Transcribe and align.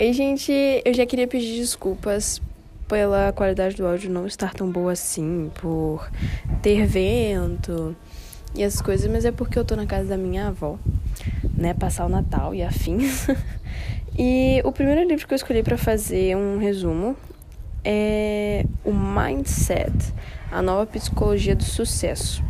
E, 0.00 0.14
gente, 0.14 0.50
eu 0.82 0.94
já 0.94 1.04
queria 1.04 1.28
pedir 1.28 1.56
desculpas 1.56 2.40
pela 2.88 3.34
qualidade 3.34 3.76
do 3.76 3.86
áudio 3.86 4.10
não 4.10 4.26
estar 4.26 4.54
tão 4.54 4.66
boa 4.70 4.92
assim, 4.92 5.50
por 5.60 6.10
ter 6.62 6.86
vento 6.86 7.94
e 8.54 8.62
essas 8.62 8.80
coisas, 8.80 9.12
mas 9.12 9.26
é 9.26 9.30
porque 9.30 9.58
eu 9.58 9.64
tô 9.64 9.76
na 9.76 9.84
casa 9.84 10.08
da 10.08 10.16
minha 10.16 10.48
avó, 10.48 10.78
né? 11.54 11.74
Passar 11.74 12.06
o 12.06 12.08
Natal 12.08 12.54
e 12.54 12.62
afins. 12.62 13.26
e 14.18 14.62
o 14.64 14.72
primeiro 14.72 15.06
livro 15.06 15.28
que 15.28 15.34
eu 15.34 15.36
escolhi 15.36 15.62
para 15.62 15.76
fazer 15.76 16.34
um 16.34 16.56
resumo 16.56 17.14
é 17.84 18.64
o 18.82 18.94
Mindset, 18.94 19.92
a 20.50 20.62
nova 20.62 20.86
psicologia 20.86 21.54
do 21.54 21.64
sucesso. 21.64 22.42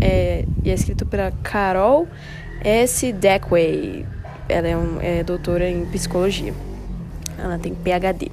É, 0.00 0.46
e 0.64 0.70
é 0.70 0.72
escrito 0.72 1.04
pela 1.04 1.30
Carol 1.42 2.08
S. 2.62 3.12
Deckway. 3.12 4.06
Ela 4.48 4.68
é, 4.68 4.76
um, 4.76 4.98
é 5.02 5.22
doutora 5.22 5.68
em 5.68 5.84
psicologia. 5.84 6.54
Ela 7.44 7.58
tem 7.58 7.74
PhD. 7.74 8.30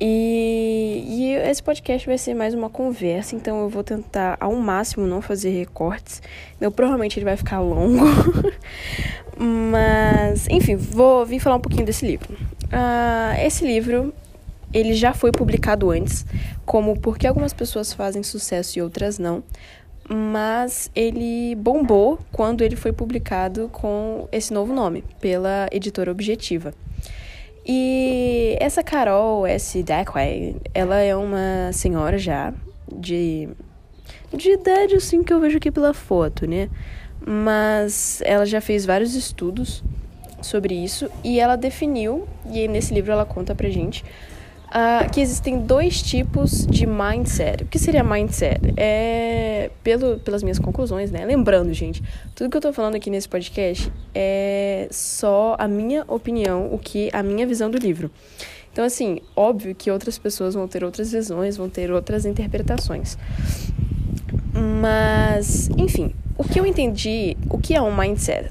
E, 0.00 1.04
e 1.08 1.32
esse 1.48 1.60
podcast 1.62 2.06
vai 2.06 2.16
ser 2.18 2.34
mais 2.34 2.54
uma 2.54 2.70
conversa, 2.70 3.34
então 3.34 3.62
eu 3.62 3.68
vou 3.68 3.82
tentar 3.82 4.36
ao 4.38 4.54
máximo 4.54 5.06
não 5.06 5.20
fazer 5.20 5.50
recortes. 5.50 6.22
Então, 6.56 6.70
provavelmente 6.70 7.18
ele 7.18 7.24
vai 7.24 7.36
ficar 7.36 7.58
longo. 7.60 8.04
Mas, 9.36 10.46
enfim, 10.48 10.76
vou 10.76 11.26
vir 11.26 11.40
falar 11.40 11.56
um 11.56 11.60
pouquinho 11.60 11.84
desse 11.84 12.06
livro. 12.06 12.32
Uh, 12.64 13.40
esse 13.44 13.66
livro, 13.66 14.14
ele 14.72 14.94
já 14.94 15.12
foi 15.12 15.32
publicado 15.32 15.90
antes, 15.90 16.24
como 16.64 17.00
Porque 17.00 17.26
Algumas 17.26 17.52
Pessoas 17.52 17.92
Fazem 17.92 18.22
Sucesso 18.22 18.78
e 18.78 18.82
Outras 18.82 19.18
Não. 19.18 19.42
Mas 20.08 20.90
ele 20.94 21.56
bombou 21.56 22.20
quando 22.30 22.62
ele 22.62 22.76
foi 22.76 22.92
publicado 22.92 23.68
com 23.72 24.28
esse 24.30 24.52
novo 24.52 24.72
nome, 24.72 25.02
pela 25.20 25.68
editora 25.72 26.12
Objetiva. 26.12 26.72
E 27.68 28.56
essa 28.60 28.80
Carol 28.80 29.44
S. 29.44 29.82
Dackway, 29.82 30.54
ela 30.72 31.00
é 31.00 31.16
uma 31.16 31.72
senhora 31.72 32.16
já 32.16 32.54
de, 32.92 33.48
de 34.32 34.52
idade, 34.52 34.94
assim, 34.94 35.24
que 35.24 35.32
eu 35.32 35.40
vejo 35.40 35.56
aqui 35.56 35.72
pela 35.72 35.92
foto, 35.92 36.46
né? 36.46 36.70
Mas 37.26 38.22
ela 38.24 38.46
já 38.46 38.60
fez 38.60 38.86
vários 38.86 39.16
estudos 39.16 39.82
sobre 40.40 40.74
isso 40.74 41.10
e 41.24 41.40
ela 41.40 41.56
definiu, 41.56 42.28
e 42.52 42.68
nesse 42.68 42.94
livro 42.94 43.10
ela 43.10 43.24
conta 43.24 43.52
pra 43.52 43.68
gente, 43.68 44.04
uh, 44.68 45.10
que 45.10 45.20
existem 45.20 45.60
dois 45.60 46.02
tipos 46.02 46.66
de 46.66 46.86
mindset. 46.86 47.64
O 47.64 47.66
que 47.66 47.78
seria 47.78 48.02
mindset? 48.02 48.60
É, 48.76 49.70
pelo, 49.82 50.18
pelas 50.18 50.42
minhas 50.42 50.58
conclusões, 50.58 51.10
né? 51.10 51.24
Lembrando, 51.24 51.72
gente, 51.72 52.02
tudo 52.34 52.50
que 52.50 52.56
eu 52.56 52.60
tô 52.60 52.72
falando 52.72 52.94
aqui 52.94 53.10
nesse 53.10 53.28
podcast 53.28 53.90
é 54.14 54.88
só 54.90 55.56
a 55.58 55.68
minha 55.68 56.04
opinião, 56.08 56.72
o 56.72 56.78
que 56.78 57.10
a 57.12 57.22
minha 57.22 57.46
visão 57.46 57.70
do 57.70 57.78
livro. 57.78 58.10
Então, 58.72 58.84
assim, 58.84 59.20
óbvio 59.34 59.74
que 59.74 59.90
outras 59.90 60.18
pessoas 60.18 60.54
vão 60.54 60.68
ter 60.68 60.84
outras 60.84 61.10
visões, 61.10 61.56
vão 61.56 61.68
ter 61.68 61.90
outras 61.90 62.26
interpretações. 62.26 63.16
Mas, 64.82 65.70
enfim, 65.78 66.14
o 66.36 66.44
que 66.44 66.60
eu 66.60 66.66
entendi, 66.66 67.36
o 67.48 67.58
que 67.58 67.74
é 67.74 67.80
um 67.80 67.94
mindset? 67.96 68.50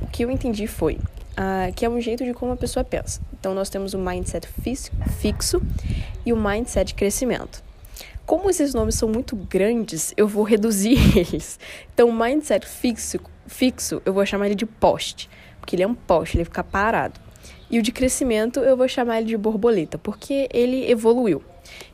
O 0.00 0.06
que 0.06 0.24
eu 0.24 0.30
entendi 0.30 0.68
foi 0.68 0.98
uh, 1.40 1.72
que 1.74 1.84
é 1.84 1.90
um 1.90 2.00
jeito 2.00 2.24
de 2.24 2.32
como 2.32 2.52
a 2.52 2.56
pessoa 2.56 2.84
pensa. 2.84 3.20
Então, 3.40 3.54
nós 3.54 3.70
temos 3.70 3.94
o 3.94 3.98
mindset 3.98 4.46
fixo 5.18 5.62
e 6.26 6.32
o 6.32 6.36
mindset 6.36 6.88
de 6.88 6.94
crescimento. 6.94 7.64
Como 8.26 8.50
esses 8.50 8.74
nomes 8.74 8.96
são 8.96 9.08
muito 9.08 9.34
grandes, 9.34 10.12
eu 10.14 10.28
vou 10.28 10.44
reduzir 10.44 10.98
eles. 11.18 11.58
Então, 11.92 12.10
o 12.10 12.12
mindset 12.12 12.66
fixo, 12.66 13.18
fixo, 13.46 14.02
eu 14.04 14.12
vou 14.12 14.24
chamar 14.26 14.46
ele 14.46 14.54
de 14.54 14.66
poste, 14.66 15.28
porque 15.58 15.74
ele 15.74 15.82
é 15.82 15.86
um 15.88 15.94
poste, 15.94 16.36
ele 16.36 16.44
fica 16.44 16.62
parado. 16.62 17.18
E 17.70 17.78
o 17.78 17.82
de 17.82 17.90
crescimento, 17.90 18.60
eu 18.60 18.76
vou 18.76 18.86
chamar 18.86 19.18
ele 19.18 19.26
de 19.28 19.36
borboleta, 19.38 19.96
porque 19.96 20.46
ele 20.52 20.90
evoluiu. 20.90 21.42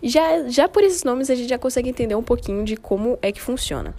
Já, 0.02 0.48
já 0.48 0.68
por 0.68 0.82
esses 0.82 1.04
nomes, 1.04 1.30
a 1.30 1.34
gente 1.34 1.48
já 1.48 1.58
consegue 1.58 1.88
entender 1.88 2.16
um 2.16 2.22
pouquinho 2.22 2.64
de 2.64 2.76
como 2.76 3.18
é 3.22 3.30
que 3.30 3.40
funciona. 3.40 3.94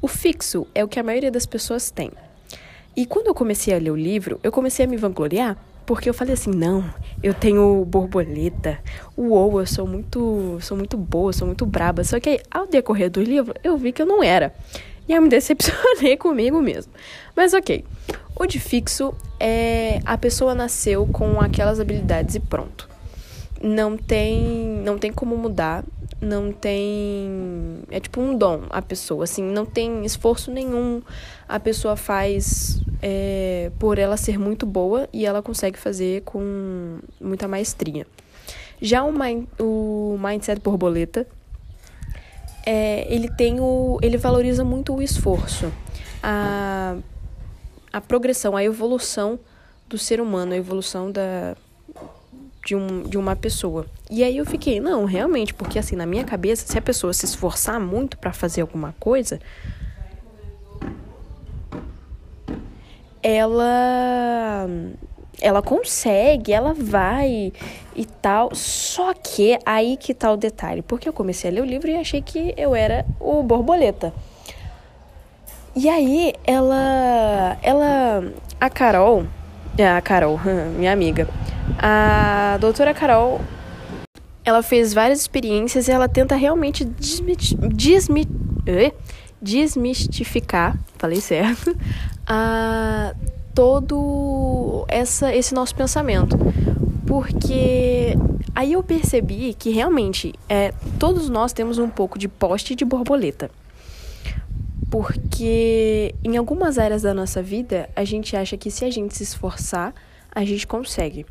O 0.00 0.06
fixo 0.06 0.66
é 0.74 0.84
o 0.84 0.88
que 0.88 1.00
a 1.00 1.02
maioria 1.02 1.32
das 1.32 1.46
pessoas 1.46 1.90
tem. 1.90 2.12
E 2.94 3.06
quando 3.06 3.26
eu 3.26 3.34
comecei 3.34 3.74
a 3.74 3.78
ler 3.78 3.90
o 3.90 3.96
livro, 3.96 4.38
eu 4.42 4.52
comecei 4.52 4.84
a 4.84 4.88
me 4.88 4.96
vangloriar, 4.96 5.56
porque 5.86 6.08
eu 6.08 6.14
falei 6.14 6.34
assim, 6.34 6.50
não, 6.50 6.84
eu 7.22 7.34
tenho 7.34 7.84
borboleta, 7.84 8.78
uou, 9.16 9.60
eu 9.60 9.66
sou 9.66 9.86
muito, 9.86 10.58
sou 10.60 10.76
muito 10.76 10.96
boa, 10.96 11.32
sou 11.32 11.46
muito 11.46 11.66
braba. 11.66 12.04
Só 12.04 12.18
que 12.20 12.28
aí, 12.28 12.40
ao 12.50 12.66
decorrer 12.66 13.10
do 13.10 13.22
livro, 13.22 13.54
eu 13.62 13.76
vi 13.76 13.92
que 13.92 14.02
eu 14.02 14.06
não 14.06 14.22
era. 14.22 14.54
E 15.08 15.12
eu 15.12 15.20
me 15.20 15.28
decepcionei 15.28 16.16
comigo 16.18 16.60
mesmo. 16.60 16.92
Mas 17.34 17.52
ok. 17.52 17.84
O 18.34 18.46
de 18.46 18.58
fixo 18.58 19.14
é 19.38 20.00
a 20.04 20.16
pessoa 20.16 20.54
nasceu 20.54 21.06
com 21.06 21.40
aquelas 21.40 21.78
habilidades 21.80 22.34
e 22.34 22.40
pronto. 22.40 22.88
Não 23.60 23.96
tem, 23.96 24.40
não 24.84 24.98
tem 24.98 25.12
como 25.12 25.36
mudar, 25.36 25.84
não 26.22 26.52
tem. 26.52 27.82
É 27.90 27.98
tipo 27.98 28.20
um 28.20 28.36
dom 28.38 28.62
a 28.70 28.80
pessoa, 28.80 29.24
assim, 29.24 29.42
não 29.42 29.66
tem 29.66 30.04
esforço 30.04 30.50
nenhum. 30.50 31.02
A 31.48 31.58
pessoa 31.58 31.96
faz 31.96 32.80
é, 33.02 33.72
por 33.78 33.98
ela 33.98 34.16
ser 34.16 34.38
muito 34.38 34.64
boa 34.64 35.08
e 35.12 35.26
ela 35.26 35.42
consegue 35.42 35.78
fazer 35.78 36.22
com 36.22 37.00
muita 37.20 37.48
maestria. 37.48 38.06
Já 38.80 39.02
o, 39.02 39.12
mind, 39.12 39.46
o 39.60 40.16
mindset 40.18 40.60
borboleta, 40.60 41.26
é, 42.64 43.12
ele 43.12 43.28
tem 43.28 43.60
o. 43.60 43.98
ele 44.00 44.16
valoriza 44.16 44.64
muito 44.64 44.94
o 44.94 45.02
esforço, 45.02 45.72
a, 46.22 46.96
a 47.92 48.00
progressão, 48.00 48.56
a 48.56 48.62
evolução 48.62 49.38
do 49.88 49.98
ser 49.98 50.20
humano, 50.20 50.52
a 50.52 50.56
evolução 50.56 51.10
da, 51.10 51.56
de, 52.64 52.76
um, 52.76 53.02
de 53.02 53.18
uma 53.18 53.34
pessoa. 53.34 53.86
E 54.10 54.22
aí 54.22 54.36
eu 54.36 54.46
fiquei, 54.46 54.80
não, 54.80 55.04
realmente, 55.04 55.52
porque 55.54 55.78
assim, 55.78 55.96
na 55.96 56.06
minha 56.06 56.24
cabeça, 56.24 56.66
se 56.66 56.78
a 56.78 56.82
pessoa 56.82 57.12
se 57.12 57.24
esforçar 57.24 57.80
muito 57.80 58.16
para 58.18 58.32
fazer 58.32 58.60
alguma 58.60 58.94
coisa, 58.98 59.40
ela 63.22 64.66
ela 65.40 65.60
consegue, 65.60 66.52
ela 66.52 66.72
vai 66.72 67.52
e 67.96 68.04
tal. 68.04 68.54
Só 68.54 69.12
que 69.12 69.58
aí 69.66 69.96
que 69.96 70.14
tá 70.14 70.30
o 70.30 70.36
detalhe, 70.36 70.82
porque 70.82 71.08
eu 71.08 71.12
comecei 71.12 71.50
a 71.50 71.54
ler 71.54 71.62
o 71.62 71.64
livro 71.64 71.90
e 71.90 71.96
achei 71.96 72.22
que 72.22 72.54
eu 72.56 72.74
era 72.74 73.04
o 73.18 73.42
borboleta. 73.42 74.12
E 75.74 75.88
aí 75.88 76.34
ela 76.44 77.58
ela 77.62 78.24
a 78.60 78.70
Carol, 78.70 79.24
é, 79.76 79.88
a 79.88 80.00
Carol, 80.00 80.38
minha 80.76 80.92
amiga, 80.92 81.26
a 81.78 82.58
doutora 82.60 82.94
Carol, 82.94 83.40
ela 84.44 84.62
fez 84.62 84.92
várias 84.92 85.20
experiências 85.20 85.88
e 85.88 85.90
ela 85.90 86.08
tenta 86.08 86.34
realmente 86.34 86.84
desmi 86.84 87.36
desmistificar, 89.40 90.78
falei 90.96 91.20
certo, 91.20 91.76
a 92.26 93.12
todo 93.54 94.84
essa, 94.88 95.34
esse 95.34 95.52
nosso 95.54 95.74
pensamento. 95.74 96.38
Porque 97.06 98.16
aí 98.54 98.72
eu 98.72 98.82
percebi 98.82 99.54
que 99.54 99.70
realmente 99.70 100.32
é, 100.48 100.72
todos 100.98 101.28
nós 101.28 101.52
temos 101.52 101.78
um 101.78 101.88
pouco 101.88 102.18
de 102.18 102.28
poste 102.28 102.74
de 102.74 102.84
borboleta. 102.84 103.50
Porque 104.90 106.14
em 106.22 106.36
algumas 106.36 106.78
áreas 106.78 107.02
da 107.02 107.14
nossa 107.14 107.42
vida, 107.42 107.88
a 107.96 108.04
gente 108.04 108.36
acha 108.36 108.56
que 108.56 108.70
se 108.70 108.84
a 108.84 108.90
gente 108.90 109.16
se 109.16 109.22
esforçar, 109.22 109.94
a 110.34 110.44
gente 110.44 110.66
consegue. 110.66 111.26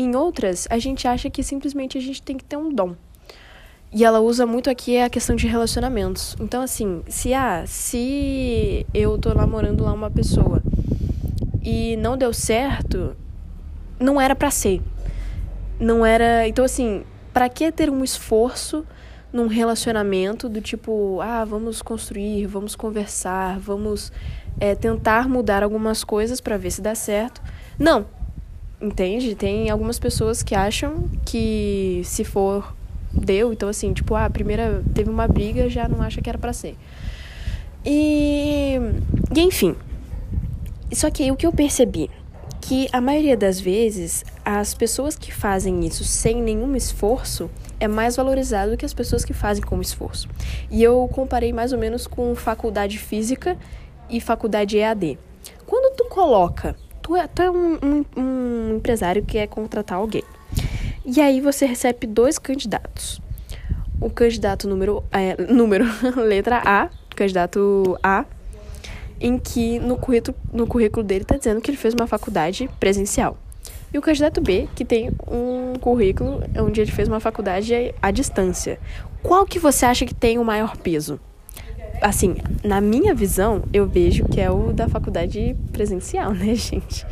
Em 0.00 0.14
outras, 0.14 0.68
a 0.70 0.78
gente 0.78 1.08
acha 1.08 1.28
que 1.28 1.42
simplesmente 1.42 1.98
a 1.98 2.00
gente 2.00 2.22
tem 2.22 2.36
que 2.36 2.44
ter 2.44 2.56
um 2.56 2.72
dom. 2.72 2.94
E 3.92 4.04
ela 4.04 4.20
usa 4.20 4.46
muito 4.46 4.70
aqui 4.70 4.96
a 4.96 5.10
questão 5.10 5.34
de 5.34 5.48
relacionamentos. 5.48 6.36
Então, 6.38 6.62
assim, 6.62 7.02
se 7.08 7.34
ah, 7.34 7.64
se 7.66 8.86
eu 8.94 9.18
tô 9.18 9.34
namorando 9.34 9.82
lá 9.82 9.92
uma 9.92 10.08
pessoa 10.08 10.62
e 11.64 11.96
não 11.96 12.16
deu 12.16 12.32
certo, 12.32 13.16
não 13.98 14.20
era 14.20 14.36
para 14.36 14.52
ser. 14.52 14.80
Não 15.80 16.06
era. 16.06 16.46
Então, 16.46 16.64
assim, 16.64 17.02
para 17.32 17.48
que 17.48 17.72
ter 17.72 17.90
um 17.90 18.04
esforço 18.04 18.86
num 19.32 19.48
relacionamento 19.48 20.48
do 20.48 20.60
tipo, 20.60 21.20
ah, 21.20 21.44
vamos 21.44 21.82
construir, 21.82 22.46
vamos 22.46 22.76
conversar, 22.76 23.58
vamos 23.58 24.12
é, 24.60 24.76
tentar 24.76 25.28
mudar 25.28 25.64
algumas 25.64 26.04
coisas 26.04 26.40
para 26.40 26.56
ver 26.56 26.70
se 26.70 26.80
dá 26.80 26.94
certo? 26.94 27.42
Não, 27.76 28.06
Entende? 28.80 29.34
Tem 29.34 29.68
algumas 29.70 29.98
pessoas 29.98 30.42
que 30.42 30.54
acham 30.54 31.08
que 31.24 32.00
se 32.04 32.24
for 32.24 32.74
deu, 33.12 33.52
então 33.52 33.68
assim, 33.68 33.92
tipo, 33.92 34.14
ah, 34.14 34.26
a 34.26 34.30
primeira 34.30 34.84
teve 34.94 35.10
uma 35.10 35.26
briga, 35.26 35.68
já 35.68 35.88
não 35.88 36.00
acha 36.00 36.20
que 36.22 36.28
era 36.28 36.38
para 36.38 36.52
ser. 36.52 36.76
E, 37.84 38.78
e 39.34 39.40
enfim. 39.40 39.74
Só 40.92 41.10
que 41.10 41.30
o 41.30 41.36
que 41.36 41.46
eu 41.46 41.52
percebi 41.52 42.10
que 42.60 42.88
a 42.92 43.00
maioria 43.00 43.36
das 43.36 43.60
vezes 43.60 44.24
as 44.44 44.74
pessoas 44.74 45.16
que 45.16 45.32
fazem 45.32 45.84
isso 45.86 46.04
sem 46.04 46.42
nenhum 46.42 46.76
esforço 46.76 47.50
é 47.80 47.88
mais 47.88 48.16
valorizado 48.16 48.72
do 48.72 48.76
que 48.76 48.84
as 48.84 48.94
pessoas 48.94 49.24
que 49.24 49.32
fazem 49.32 49.62
com 49.62 49.80
esforço. 49.80 50.28
E 50.70 50.82
eu 50.82 51.08
comparei 51.12 51.52
mais 51.52 51.72
ou 51.72 51.78
menos 51.78 52.06
com 52.06 52.34
faculdade 52.34 52.98
física 52.98 53.56
e 54.10 54.20
faculdade 54.20 54.78
EAD. 54.78 55.18
Quando 55.66 55.94
tu 55.96 56.04
coloca 56.06 56.76
Tu 57.08 57.16
é, 57.16 57.26
tu 57.26 57.40
é 57.40 57.50
um, 57.50 57.78
um, 57.82 58.04
um 58.14 58.76
empresário 58.76 59.22
que 59.22 59.32
quer 59.32 59.46
contratar 59.46 59.96
alguém. 59.96 60.22
E 61.06 61.22
aí 61.22 61.40
você 61.40 61.64
recebe 61.64 62.06
dois 62.06 62.38
candidatos. 62.38 63.18
O 63.98 64.10
candidato 64.10 64.68
número, 64.68 65.02
é, 65.10 65.34
número 65.50 65.86
letra 66.20 66.60
A, 66.62 66.90
candidato 67.16 67.98
A, 68.02 68.26
em 69.18 69.38
que 69.38 69.78
no 69.78 69.96
currículo, 69.96 70.36
no 70.52 70.66
currículo 70.66 71.02
dele 71.02 71.22
está 71.22 71.38
dizendo 71.38 71.62
que 71.62 71.70
ele 71.70 71.78
fez 71.78 71.94
uma 71.94 72.06
faculdade 72.06 72.68
presencial. 72.78 73.38
E 73.90 73.96
o 73.96 74.02
candidato 74.02 74.42
B, 74.42 74.68
que 74.74 74.84
tem 74.84 75.08
um 75.26 75.78
currículo 75.80 76.42
onde 76.58 76.82
ele 76.82 76.92
fez 76.92 77.08
uma 77.08 77.20
faculdade 77.20 77.94
à 78.02 78.10
distância. 78.10 78.78
Qual 79.22 79.46
que 79.46 79.58
você 79.58 79.86
acha 79.86 80.04
que 80.04 80.14
tem 80.14 80.36
o 80.36 80.44
maior 80.44 80.76
peso? 80.76 81.18
Assim, 82.00 82.36
na 82.64 82.80
minha 82.80 83.14
visão, 83.14 83.62
eu 83.72 83.86
vejo 83.86 84.24
que 84.24 84.40
é 84.40 84.50
o 84.50 84.72
da 84.72 84.88
faculdade 84.88 85.56
presencial, 85.72 86.32
né, 86.34 86.54
gente? 86.54 87.06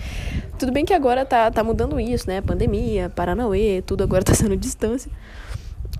Tudo 0.58 0.72
bem 0.72 0.84
que 0.84 0.94
agora 0.94 1.24
tá, 1.24 1.50
tá 1.50 1.62
mudando 1.62 1.98
isso, 2.00 2.26
né? 2.28 2.40
Pandemia, 2.40 3.10
Paranauê, 3.10 3.82
tudo 3.84 4.04
agora 4.04 4.22
tá 4.22 4.32
sendo 4.34 4.56
distância. 4.56 5.10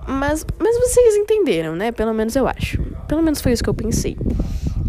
Mas, 0.06 0.46
mas 0.58 0.78
vocês 0.78 1.16
entenderam, 1.16 1.74
né? 1.74 1.90
Pelo 1.90 2.14
menos 2.14 2.36
eu 2.36 2.46
acho. 2.46 2.80
Pelo 3.08 3.22
menos 3.22 3.40
foi 3.40 3.52
isso 3.52 3.62
que 3.62 3.68
eu 3.68 3.74
pensei. 3.74 4.16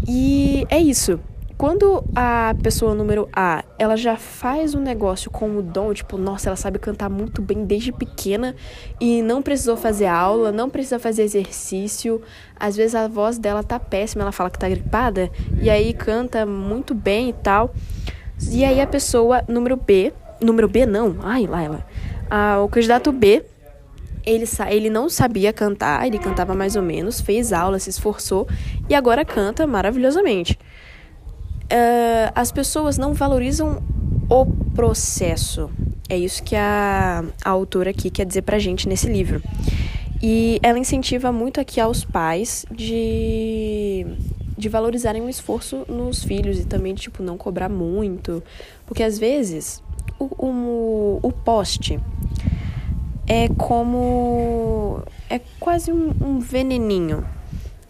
E 0.06 0.64
é 0.70 0.78
isso. 0.78 1.18
Quando 1.58 2.04
a 2.14 2.54
pessoa 2.62 2.94
número 2.94 3.28
A, 3.34 3.64
ela 3.76 3.96
já 3.96 4.16
faz 4.16 4.76
um 4.76 4.80
negócio 4.80 5.28
com 5.28 5.56
o 5.56 5.60
dom, 5.60 5.92
tipo, 5.92 6.16
nossa, 6.16 6.48
ela 6.48 6.54
sabe 6.54 6.78
cantar 6.78 7.10
muito 7.10 7.42
bem 7.42 7.64
desde 7.64 7.90
pequena 7.90 8.54
e 9.00 9.22
não 9.22 9.42
precisou 9.42 9.76
fazer 9.76 10.06
aula, 10.06 10.52
não 10.52 10.70
precisa 10.70 11.00
fazer 11.00 11.24
exercício. 11.24 12.22
Às 12.54 12.76
vezes 12.76 12.94
a 12.94 13.08
voz 13.08 13.38
dela 13.38 13.64
tá 13.64 13.80
péssima, 13.80 14.22
ela 14.22 14.30
fala 14.30 14.50
que 14.50 14.58
tá 14.58 14.68
gripada 14.68 15.32
e 15.60 15.68
aí 15.68 15.92
canta 15.92 16.46
muito 16.46 16.94
bem 16.94 17.30
e 17.30 17.32
tal. 17.32 17.74
E 18.52 18.64
aí 18.64 18.80
a 18.80 18.86
pessoa 18.86 19.42
número 19.48 19.76
B, 19.76 20.12
número 20.40 20.68
B 20.68 20.86
não, 20.86 21.16
ai 21.24 21.44
lá 21.44 21.60
ela. 21.60 21.84
Ah, 22.30 22.60
o 22.62 22.68
candidato 22.68 23.10
B 23.10 23.44
ele, 24.24 24.44
ele 24.70 24.90
não 24.90 25.08
sabia 25.08 25.52
cantar, 25.52 26.06
ele 26.06 26.18
cantava 26.18 26.54
mais 26.54 26.76
ou 26.76 26.82
menos, 26.82 27.20
fez 27.20 27.52
aula, 27.52 27.78
se 27.78 27.90
esforçou 27.90 28.46
e 28.88 28.94
agora 28.94 29.24
canta 29.24 29.66
maravilhosamente. 29.66 30.56
Uh, 31.70 32.32
as 32.34 32.50
pessoas 32.50 32.96
não 32.96 33.12
valorizam 33.12 33.82
o 34.28 34.46
processo. 34.74 35.70
É 36.08 36.16
isso 36.16 36.42
que 36.42 36.56
a, 36.56 37.22
a 37.44 37.50
autora 37.50 37.90
aqui 37.90 38.10
quer 38.10 38.24
dizer 38.24 38.42
pra 38.42 38.58
gente 38.58 38.88
nesse 38.88 39.06
livro. 39.06 39.42
E 40.22 40.58
ela 40.62 40.78
incentiva 40.78 41.30
muito 41.30 41.60
aqui 41.60 41.80
aos 41.80 42.04
pais 42.04 42.64
de, 42.70 44.06
de 44.56 44.68
valorizarem 44.68 45.22
o 45.22 45.28
esforço 45.28 45.84
nos 45.88 46.24
filhos 46.24 46.58
e 46.58 46.64
também, 46.64 46.94
tipo, 46.94 47.22
não 47.22 47.36
cobrar 47.36 47.68
muito. 47.68 48.42
Porque 48.86 49.02
às 49.02 49.18
vezes 49.18 49.82
o, 50.18 50.24
o, 50.24 51.20
o 51.22 51.30
poste 51.30 52.00
é 53.26 53.48
como. 53.48 55.02
é 55.28 55.40
quase 55.60 55.92
um, 55.92 56.12
um 56.20 56.38
veneninho. 56.40 57.24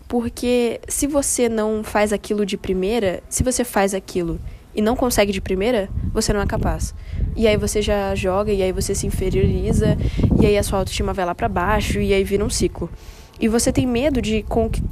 Porque 0.09 0.81
se 0.89 1.07
você 1.07 1.51
não 1.51 1.85
faz 1.85 2.15
aquilo 2.15 2.47
de 2.47 2.57
primeira, 2.57 3.23
se 3.29 3.45
você 3.45 3.63
faz 3.63 3.93
aquilo 3.93 4.41
e 4.75 4.81
não 4.81 4.97
consegue 4.97 5.33
de 5.33 5.41
primeira, 5.41 5.91
você 6.15 6.33
não 6.33 6.41
é 6.41 6.47
capaz. 6.47 6.95
E 7.37 7.47
aí 7.47 7.59
você 7.59 7.83
já 7.83 8.15
joga, 8.15 8.51
e 8.51 8.63
aí 8.63 8.73
você 8.73 8.95
se 8.95 9.07
inferioriza, 9.07 9.99
e 10.41 10.47
aí 10.47 10.57
a 10.57 10.63
sua 10.63 10.79
autoestima 10.79 11.13
vai 11.13 11.27
lá 11.27 11.35
para 11.35 11.49
baixo, 11.49 12.01
e 12.01 12.15
aí 12.15 12.25
vira 12.25 12.45
um 12.45 12.49
ciclo. 12.49 12.91
E 13.39 13.49
você 13.49 13.71
tem 13.71 13.87
medo 13.87 14.23
de, 14.23 14.45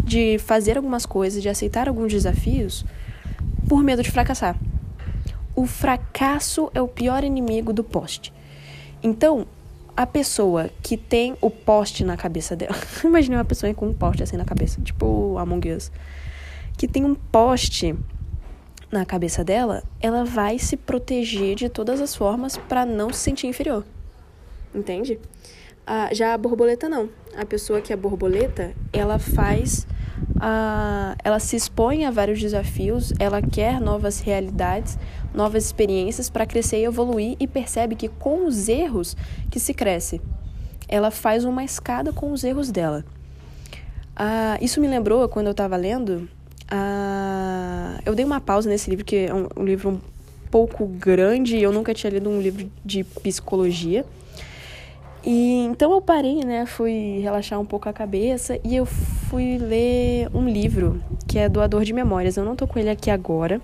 de 0.04 0.38
fazer 0.38 0.76
algumas 0.76 1.06
coisas, 1.06 1.42
de 1.42 1.48
aceitar 1.48 1.88
alguns 1.88 2.12
desafios, 2.12 2.84
por 3.68 3.82
medo 3.82 4.02
de 4.02 4.10
fracassar. 4.10 4.56
O 5.54 5.66
fracasso 5.66 6.70
é 6.74 6.82
o 6.82 6.86
pior 6.86 7.24
inimigo 7.24 7.72
do 7.72 7.82
poste. 7.82 8.32
Então, 9.02 9.46
a 9.96 10.06
pessoa 10.06 10.68
que 10.82 10.96
tem 10.96 11.36
o 11.40 11.50
poste 11.50 12.04
na 12.04 12.16
cabeça 12.16 12.54
dela. 12.54 12.76
Imagina 13.02 13.38
uma 13.38 13.44
pessoa 13.44 13.72
com 13.72 13.88
um 13.88 13.94
poste 13.94 14.22
assim 14.22 14.36
na 14.36 14.44
cabeça, 14.44 14.80
tipo 14.82 15.38
Among 15.38 15.72
Us. 15.72 15.90
Que 16.76 16.86
tem 16.86 17.04
um 17.04 17.14
poste 17.14 17.96
na 18.92 19.04
cabeça 19.04 19.42
dela, 19.42 19.82
ela 20.00 20.24
vai 20.24 20.58
se 20.58 20.76
proteger 20.76 21.56
de 21.56 21.68
todas 21.68 22.00
as 22.00 22.14
formas 22.14 22.56
para 22.56 22.84
não 22.84 23.12
se 23.12 23.20
sentir 23.20 23.46
inferior. 23.46 23.84
Entende? 24.74 25.18
Ah, 25.86 26.10
já 26.12 26.34
a 26.34 26.38
borboleta 26.38 26.88
não. 26.88 27.08
A 27.36 27.46
pessoa 27.46 27.80
que 27.80 27.92
é 27.92 27.96
borboleta, 27.96 28.74
ela 28.92 29.18
faz. 29.18 29.86
Ah, 30.40 31.16
ela 31.24 31.38
se 31.38 31.56
expõe 31.56 32.04
a 32.04 32.10
vários 32.10 32.40
desafios, 32.40 33.12
ela 33.18 33.40
quer 33.40 33.80
novas 33.80 34.20
realidades, 34.20 34.98
novas 35.34 35.64
experiências 35.64 36.28
para 36.28 36.46
crescer 36.46 36.78
e 36.78 36.84
evoluir 36.84 37.36
e 37.40 37.46
percebe 37.46 37.94
que 37.94 38.08
com 38.08 38.46
os 38.46 38.68
erros 38.68 39.16
que 39.50 39.58
se 39.58 39.72
cresce. 39.72 40.20
Ela 40.88 41.10
faz 41.10 41.44
uma 41.44 41.64
escada 41.64 42.12
com 42.12 42.32
os 42.32 42.44
erros 42.44 42.70
dela. 42.70 43.04
Ah, 44.14 44.56
isso 44.60 44.80
me 44.80 44.86
lembrou 44.86 45.28
quando 45.28 45.46
eu 45.46 45.52
estava 45.52 45.76
lendo. 45.76 46.28
Ah, 46.70 47.98
eu 48.04 48.14
dei 48.14 48.24
uma 48.24 48.40
pausa 48.40 48.68
nesse 48.68 48.88
livro, 48.88 49.04
que 49.04 49.16
é 49.16 49.34
um, 49.34 49.48
um 49.56 49.64
livro 49.64 49.90
um 49.90 50.00
pouco 50.50 50.86
grande. 50.86 51.60
Eu 51.60 51.72
nunca 51.72 51.92
tinha 51.92 52.10
lido 52.10 52.30
um 52.30 52.40
livro 52.40 52.70
de 52.84 53.04
psicologia. 53.04 54.04
E 55.24 55.64
então 55.64 55.92
eu 55.92 56.00
parei, 56.00 56.44
né? 56.44 56.66
Fui 56.66 57.18
relaxar 57.20 57.60
um 57.60 57.66
pouco 57.66 57.88
a 57.88 57.92
cabeça 57.92 58.60
e 58.62 58.76
eu 58.76 58.86
fui 59.28 59.58
ler 59.58 60.28
um 60.32 60.48
livro 60.48 61.02
que 61.26 61.38
é 61.38 61.48
Doador 61.48 61.84
de 61.84 61.92
Memórias. 61.92 62.36
Eu 62.36 62.44
não 62.44 62.54
tô 62.54 62.66
com 62.66 62.78
ele 62.78 62.90
aqui 62.90 63.10
agora. 63.10 63.60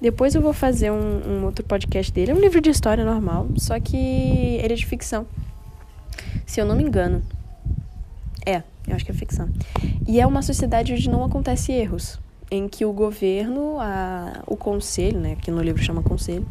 Depois 0.00 0.34
eu 0.34 0.40
vou 0.40 0.52
fazer 0.52 0.90
um, 0.90 1.20
um, 1.26 1.44
outro 1.44 1.64
podcast 1.64 2.12
dele. 2.12 2.32
É 2.32 2.34
um 2.34 2.40
livro 2.40 2.60
de 2.60 2.70
história 2.70 3.04
normal, 3.04 3.48
só 3.56 3.78
que 3.78 3.96
ele 3.96 4.72
é 4.72 4.76
de 4.76 4.86
ficção. 4.86 5.26
Se 6.46 6.60
eu 6.60 6.66
não 6.66 6.76
me 6.76 6.82
engano. 6.82 7.22
É, 8.44 8.62
eu 8.86 8.94
acho 8.94 9.04
que 9.04 9.10
é 9.10 9.14
ficção. 9.14 9.48
E 10.06 10.20
é 10.20 10.26
uma 10.26 10.42
sociedade 10.42 10.92
onde 10.92 11.08
não 11.08 11.24
acontece 11.24 11.72
erros. 11.72 12.18
Em 12.50 12.66
que 12.68 12.84
o 12.84 12.92
governo, 12.92 13.78
a, 13.78 14.42
o 14.46 14.56
conselho, 14.56 15.20
né, 15.20 15.36
que 15.40 15.52
no 15.52 15.62
livro 15.62 15.80
chama 15.82 16.02
conselho, 16.02 16.44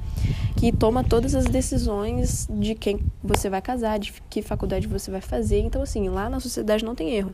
que 0.56 0.72
toma 0.72 1.04
todas 1.04 1.36
as 1.36 1.46
decisões 1.46 2.48
de 2.50 2.74
quem 2.74 3.00
você 3.22 3.50
vai 3.50 3.62
casar, 3.62 4.00
de 4.00 4.14
que 4.30 4.42
faculdade 4.42 4.88
você 4.88 5.12
vai 5.12 5.22
fazer. 5.22 5.60
Então, 5.60 5.82
assim, 5.82 6.08
lá 6.08 6.30
na 6.30 6.40
sociedade 6.40 6.86
não 6.86 6.96
tem 6.96 7.14
erro. 7.14 7.34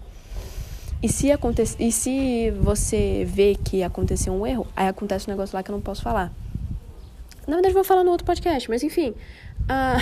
E 1.06 1.07
se, 1.07 1.31
acontece, 1.31 1.75
e 1.80 1.92
se 1.92 2.50
você 2.50 3.24
vê 3.30 3.54
que 3.54 3.84
aconteceu 3.84 4.34
um 4.34 4.48
erro, 4.48 4.66
aí 4.75 4.88
acontece 4.88 5.30
um 5.30 5.31
negócio 5.34 5.56
lá 5.56 5.62
que 5.62 5.69
eu 5.69 5.75
não 5.75 5.81
posso 5.81 6.02
falar. 6.02 6.34
Na 7.46 7.54
verdade, 7.57 7.75
vou 7.75 7.84
falar 7.84 8.04
no 8.04 8.10
outro 8.10 8.25
podcast, 8.25 8.68
mas 8.68 8.81
enfim. 8.81 9.13
Uh, 9.69 10.02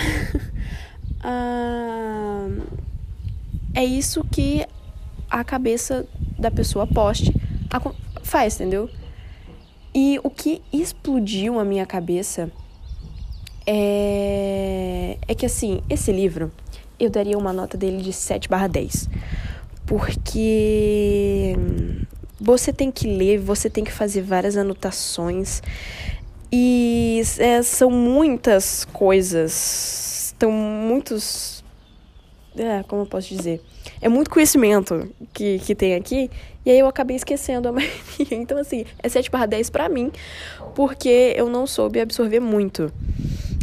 uh, 1.20 2.62
é 3.76 3.84
isso 3.84 4.24
que 4.32 4.66
a 5.28 5.44
cabeça 5.44 6.06
da 6.38 6.50
pessoa 6.50 6.86
poste 6.86 7.34
faz, 8.22 8.54
entendeu? 8.54 8.88
E 9.94 10.18
o 10.24 10.30
que 10.30 10.62
explodiu 10.72 11.60
a 11.60 11.66
minha 11.66 11.84
cabeça 11.84 12.50
é, 13.66 15.18
é 15.28 15.34
que, 15.34 15.44
assim, 15.44 15.82
esse 15.90 16.10
livro, 16.10 16.50
eu 16.98 17.10
daria 17.10 17.36
uma 17.36 17.52
nota 17.52 17.76
dele 17.76 18.00
de 18.02 18.10
7 18.10 18.48
barra 18.48 18.68
10 18.68 19.10
porque 19.86 21.54
você 22.40 22.72
tem 22.72 22.90
que 22.90 23.06
ler, 23.06 23.38
você 23.38 23.70
tem 23.70 23.84
que 23.84 23.92
fazer 23.92 24.22
várias 24.22 24.56
anotações 24.56 25.62
e 26.50 27.22
é, 27.38 27.62
são 27.62 27.90
muitas 27.90 28.84
coisas, 28.86 30.26
estão 30.26 30.52
muitos, 30.52 31.64
é, 32.56 32.82
como 32.84 33.02
eu 33.02 33.06
posso 33.06 33.34
dizer, 33.34 33.60
é 34.00 34.08
muito 34.08 34.30
conhecimento 34.30 35.10
que, 35.32 35.58
que 35.58 35.74
tem 35.74 35.94
aqui 35.94 36.30
e 36.64 36.70
aí 36.70 36.78
eu 36.78 36.86
acabei 36.86 37.16
esquecendo 37.16 37.68
a 37.68 37.72
maioria. 37.72 37.94
Então, 38.30 38.58
assim, 38.58 38.84
é 39.02 39.08
7 39.08 39.30
barra 39.30 39.46
10 39.46 39.68
pra 39.70 39.88
mim, 39.88 40.10
porque 40.74 41.34
eu 41.36 41.48
não 41.48 41.66
soube 41.66 42.00
absorver 42.00 42.40
muito. 42.40 42.92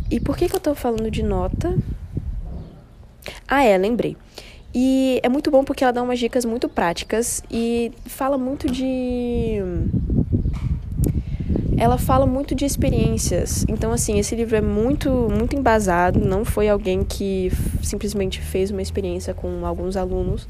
E 0.09 0.19
por 0.19 0.37
que, 0.37 0.47
que 0.47 0.55
eu 0.55 0.59
tô 0.59 0.75
falando 0.75 1.09
de 1.09 1.23
nota? 1.23 1.75
Ah, 3.47 3.63
é, 3.63 3.77
lembrei. 3.77 4.15
E 4.73 5.19
é 5.21 5.27
muito 5.27 5.51
bom 5.51 5.63
porque 5.63 5.83
ela 5.83 5.91
dá 5.91 6.01
umas 6.01 6.17
dicas 6.17 6.45
muito 6.45 6.69
práticas 6.69 7.43
e 7.51 7.91
fala 8.05 8.37
muito 8.37 8.71
de. 8.71 9.57
Ela 11.77 11.97
fala 11.97 12.25
muito 12.25 12.53
de 12.53 12.63
experiências. 12.63 13.65
Então, 13.67 13.91
assim, 13.91 14.19
esse 14.19 14.35
livro 14.35 14.55
é 14.55 14.61
muito, 14.61 15.09
muito 15.31 15.55
embasado. 15.55 16.19
Não 16.19 16.45
foi 16.45 16.69
alguém 16.69 17.03
que 17.03 17.51
simplesmente 17.81 18.39
fez 18.39 18.69
uma 18.71 18.81
experiência 18.81 19.33
com 19.33 19.65
alguns 19.65 19.97
alunos 19.97 20.47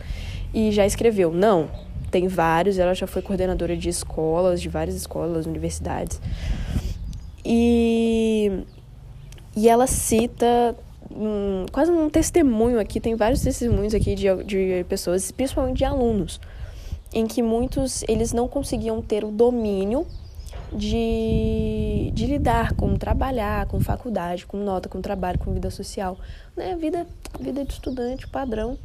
e 0.53 0.71
já 0.71 0.85
escreveu. 0.85 1.31
Não. 1.31 1.69
Tem 2.11 2.27
vários. 2.27 2.77
Ela 2.77 2.93
já 2.93 3.07
foi 3.07 3.21
coordenadora 3.21 3.77
de 3.77 3.87
escolas, 3.87 4.61
de 4.61 4.67
várias 4.67 4.95
escolas, 4.95 5.45
universidades. 5.45 6.21
E, 7.45 8.51
e 9.55 9.69
ela 9.69 9.87
cita 9.87 10.75
um, 11.15 11.65
quase 11.71 11.91
um 11.91 12.09
testemunho 12.09 12.79
aqui, 12.79 12.99
tem 12.99 13.15
vários 13.15 13.41
testemunhos 13.41 13.93
aqui 13.93 14.15
de, 14.15 14.43
de 14.43 14.85
pessoas, 14.87 15.31
principalmente 15.31 15.77
de 15.77 15.85
alunos, 15.85 16.39
em 17.13 17.25
que 17.27 17.41
muitos 17.41 18.03
eles 18.07 18.33
não 18.33 18.47
conseguiam 18.47 19.01
ter 19.01 19.23
o 19.23 19.31
domínio 19.31 20.05
de, 20.71 22.11
de 22.13 22.25
lidar 22.25 22.73
com 22.73 22.95
trabalhar, 22.95 23.65
com 23.67 23.79
faculdade, 23.79 24.45
com 24.45 24.57
nota, 24.57 24.87
com 24.87 25.01
trabalho, 25.01 25.37
com 25.39 25.51
vida 25.53 25.69
social, 25.69 26.17
né? 26.55 26.75
Vida, 26.75 27.05
vida 27.39 27.65
de 27.65 27.73
estudante 27.73 28.27
padrão. 28.27 28.77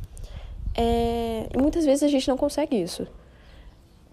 É, 0.75 1.47
e 1.55 1.59
muitas 1.59 1.85
vezes 1.85 2.03
a 2.03 2.09
gente 2.09 2.29
não 2.29 2.37
consegue 2.37 2.77
isso. 2.77 3.07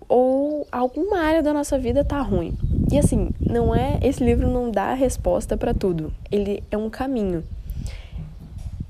Ou 0.07 0.67
alguma 0.71 1.19
área 1.19 1.41
da 1.41 1.53
nossa 1.53 1.77
vida 1.77 2.03
tá 2.05 2.21
ruim. 2.21 2.55
E 2.91 2.97
assim, 2.97 3.31
não 3.39 3.73
é, 3.73 3.99
esse 4.03 4.23
livro 4.23 4.47
não 4.47 4.69
dá 4.69 4.93
resposta 4.93 5.57
para 5.57 5.73
tudo. 5.73 6.13
Ele 6.31 6.63
é 6.69 6.77
um 6.77 6.89
caminho. 6.89 7.43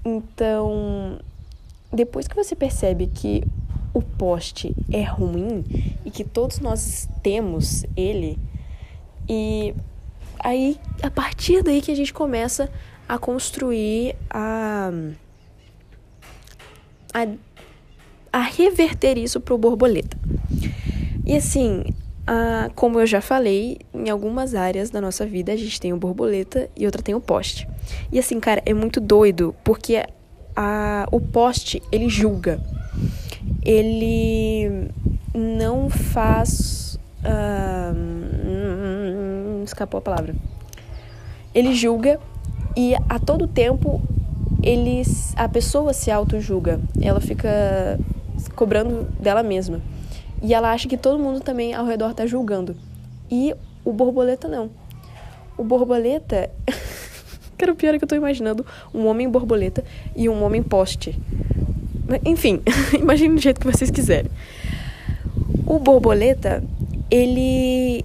Então, 0.05 1.19
depois 1.91 2.27
que 2.27 2.36
você 2.36 2.55
percebe 2.55 3.07
que 3.07 3.43
o 3.93 4.01
poste 4.01 4.75
é 4.91 5.03
ruim 5.03 5.63
e 6.03 6.12
que 6.12 6.24
todos 6.24 6.60
nós 6.60 7.07
temos 7.22 7.86
ele, 7.95 8.38
e 9.29 9.74
aí 10.39 10.79
a 11.01 11.10
partir 11.10 11.63
daí 11.63 11.81
que 11.81 11.91
a 11.91 11.95
gente 11.95 12.13
começa 12.13 12.69
a 13.07 13.17
construir 13.17 14.15
a 14.29 14.91
a, 17.13 17.27
a 18.31 18.41
reverter 18.41 19.17
isso 19.17 19.39
pro 19.39 19.57
borboleta. 19.57 20.17
E 21.25 21.36
assim, 21.36 21.83
a, 22.25 22.69
como 22.75 22.99
eu 22.99 23.05
já 23.05 23.21
falei, 23.21 23.79
em 23.93 24.09
algumas 24.09 24.55
áreas 24.55 24.89
da 24.89 24.99
nossa 25.01 25.25
vida 25.25 25.51
a 25.51 25.55
gente 25.55 25.79
tem 25.79 25.93
o 25.93 25.97
borboleta 25.97 26.69
e 26.75 26.85
outra 26.85 27.01
tem 27.01 27.13
o 27.15 27.21
poste. 27.21 27.67
E 28.11 28.19
assim, 28.19 28.39
cara, 28.39 28.61
é 28.65 28.73
muito 28.73 29.01
doido, 29.01 29.55
porque 29.63 30.03
a, 30.55 31.07
o 31.11 31.19
poste, 31.19 31.81
ele 31.91 32.07
julga. 32.09 32.59
Ele 33.61 34.89
não 35.33 35.89
faz. 35.89 36.99
Uh, 37.23 38.13
escapou 39.63 39.97
a 39.97 40.01
palavra. 40.01 40.35
Ele 41.53 41.73
julga 41.73 42.19
e 42.75 42.95
a 43.07 43.19
todo 43.19 43.47
tempo 43.47 44.01
ele, 44.61 45.03
a 45.35 45.47
pessoa 45.47 45.93
se 45.93 46.11
auto-julga. 46.11 46.79
Ela 47.01 47.21
fica 47.21 47.99
cobrando 48.55 49.07
dela 49.19 49.43
mesma. 49.43 49.81
E 50.43 50.53
ela 50.53 50.73
acha 50.73 50.89
que 50.89 50.97
todo 50.97 51.17
mundo 51.17 51.39
também 51.39 51.73
ao 51.73 51.85
redor 51.85 52.13
tá 52.13 52.25
julgando. 52.25 52.75
E 53.31 53.55
o 53.85 53.93
borboleta 53.93 54.45
não. 54.45 54.69
O 55.57 55.63
borboleta. 55.63 56.50
Cara, 57.57 57.71
o 57.71 57.75
pior 57.75 57.97
que 57.97 58.03
eu 58.03 58.07
tô 58.07 58.15
imaginando 58.15 58.65
um 58.93 59.07
homem 59.07 59.29
borboleta 59.29 59.85
e 60.13 60.27
um 60.27 60.43
homem 60.43 60.62
poste. 60.62 61.17
Enfim, 62.25 62.62
imagine 63.00 63.35
do 63.35 63.41
jeito 63.41 63.62
que 63.62 63.65
vocês 63.65 63.89
quiserem. 63.89 64.29
O 65.65 65.79
borboleta, 65.79 66.62
ele 67.09 68.03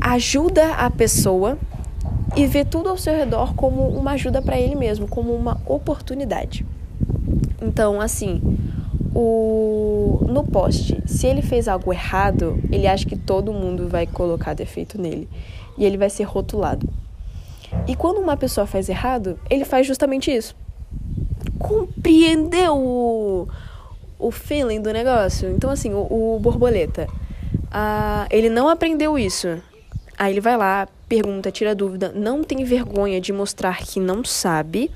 ajuda 0.00 0.74
a 0.74 0.88
pessoa 0.88 1.58
e 2.34 2.46
vê 2.46 2.64
tudo 2.64 2.88
ao 2.88 2.96
seu 2.96 3.14
redor 3.14 3.54
como 3.54 3.88
uma 3.88 4.12
ajuda 4.12 4.40
para 4.40 4.58
ele 4.58 4.74
mesmo, 4.74 5.06
como 5.06 5.34
uma 5.34 5.60
oportunidade. 5.66 6.64
Então, 7.60 8.00
assim, 8.00 8.40
o 9.14 10.24
no 10.28 10.44
poste, 10.44 11.02
se 11.06 11.26
ele 11.26 11.42
fez 11.42 11.68
algo 11.68 11.92
errado, 11.92 12.62
ele 12.70 12.86
acha 12.86 13.06
que 13.06 13.16
todo 13.16 13.52
mundo 13.52 13.88
vai 13.88 14.06
colocar 14.06 14.54
defeito 14.54 15.00
nele 15.00 15.28
e 15.76 15.84
ele 15.84 15.96
vai 15.96 16.10
ser 16.10 16.24
rotulado. 16.24 16.88
E 17.86 17.94
quando 17.94 18.18
uma 18.18 18.36
pessoa 18.36 18.66
faz 18.66 18.88
errado, 18.88 19.38
ele 19.48 19.64
faz 19.64 19.86
justamente 19.86 20.34
isso. 20.34 20.54
Compreendeu 21.58 22.76
o, 22.76 23.48
o 24.18 24.30
feeling 24.30 24.80
do 24.80 24.92
negócio? 24.92 25.50
Então, 25.50 25.70
assim, 25.70 25.92
o, 25.92 26.34
o 26.36 26.38
borboleta, 26.40 27.08
ah, 27.70 28.26
ele 28.30 28.48
não 28.48 28.68
aprendeu 28.68 29.18
isso. 29.18 29.60
Aí 30.18 30.32
ele 30.32 30.40
vai 30.40 30.56
lá, 30.56 30.88
pergunta, 31.08 31.50
tira 31.50 31.74
dúvida, 31.74 32.12
não 32.14 32.42
tem 32.42 32.64
vergonha 32.64 33.20
de 33.20 33.32
mostrar 33.32 33.78
que 33.78 34.00
não 34.00 34.24
sabe 34.24 34.90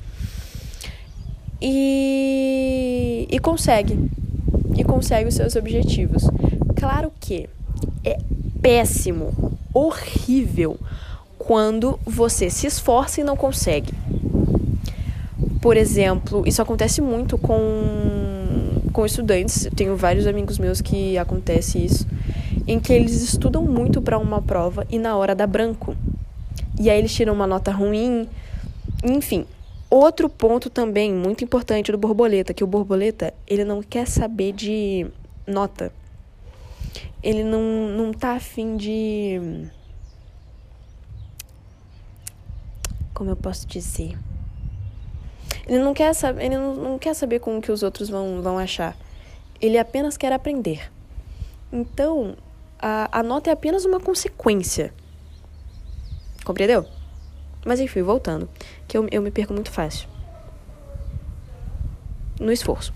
e, 1.62 3.28
e 3.31 3.38
consegue. 3.38 4.11
E 4.76 4.83
consegue 4.83 5.28
os 5.28 5.35
seus 5.35 5.54
objetivos. 5.54 6.25
Claro 6.75 7.12
que 7.21 7.49
é 8.04 8.19
péssimo, 8.61 9.33
horrível 9.73 10.78
quando 11.38 11.99
você 12.04 12.50
se 12.50 12.66
esforça 12.66 13.21
e 13.21 13.25
não 13.25 13.37
consegue. 13.37 13.92
Por 15.61 15.76
exemplo, 15.76 16.42
isso 16.47 16.61
acontece 16.61 17.00
muito 17.00 17.38
com, 17.38 18.81
com 18.92 19.07
estudantes. 19.07 19.66
Eu 19.66 19.73
tenho 19.73 19.97
vários 19.97 20.26
amigos 20.26 20.59
meus 20.59 20.81
que 20.81 21.16
acontece 21.16 21.78
isso, 21.78 22.07
em 22.66 22.81
que 22.81 22.92
eles 22.92 23.23
estudam 23.23 23.62
muito 23.62 24.02
para 24.02 24.19
uma 24.19 24.42
prova 24.42 24.85
e 24.90 24.99
na 24.99 25.16
hora 25.16 25.35
dá 25.35 25.47
branco. 25.47 25.95
E 26.81 26.90
aí 26.90 26.99
eles 26.99 27.14
tiram 27.14 27.33
uma 27.33 27.47
nota 27.47 27.71
ruim. 27.71 28.26
Enfim, 29.04 29.47
Outro 29.95 30.27
ponto 30.27 30.71
também 30.71 31.13
muito 31.13 31.45
importante 31.45 31.93
do 31.93 31.99
borboleta, 31.99 32.55
que 32.55 32.65
o 32.65 32.67
borboleta, 32.67 33.35
ele 33.47 33.63
não 33.63 33.83
quer 33.83 34.07
saber 34.09 34.55
de 34.55 35.07
nota. 35.47 35.93
Ele 37.23 37.45
não, 37.45 37.61
não 37.91 38.11
tá 38.11 38.33
afim 38.37 38.75
de. 38.75 39.69
Como 43.13 43.29
eu 43.29 43.37
posso 43.37 43.67
dizer? 43.67 44.19
Ele 45.67 45.81
não 45.81 45.93
quer 45.93 46.15
saber, 46.15 46.47
ele 46.47 46.57
não, 46.57 46.75
não 46.75 46.99
quer 46.99 47.13
saber 47.13 47.41
com 47.41 47.59
o 47.59 47.61
que 47.61 47.71
os 47.71 47.83
outros 47.83 48.09
vão, 48.09 48.41
vão 48.41 48.57
achar. 48.57 48.97
Ele 49.61 49.77
apenas 49.77 50.17
quer 50.17 50.33
aprender. 50.33 50.91
Então, 51.71 52.35
a, 52.79 53.19
a 53.19 53.23
nota 53.23 53.51
é 53.51 53.53
apenas 53.53 53.85
uma 53.85 54.01
consequência. 54.01 54.91
Compreendeu? 56.47 56.87
Mas 57.65 57.79
enfim, 57.79 58.03
voltando, 58.03 58.49
que 58.93 58.99
eu, 58.99 59.09
eu 59.11 59.23
me 59.23 59.31
perco 59.31 59.55
muito 59.55 59.71
fácil. 59.71 60.07
No 62.39 62.53
esforço. 62.53 62.93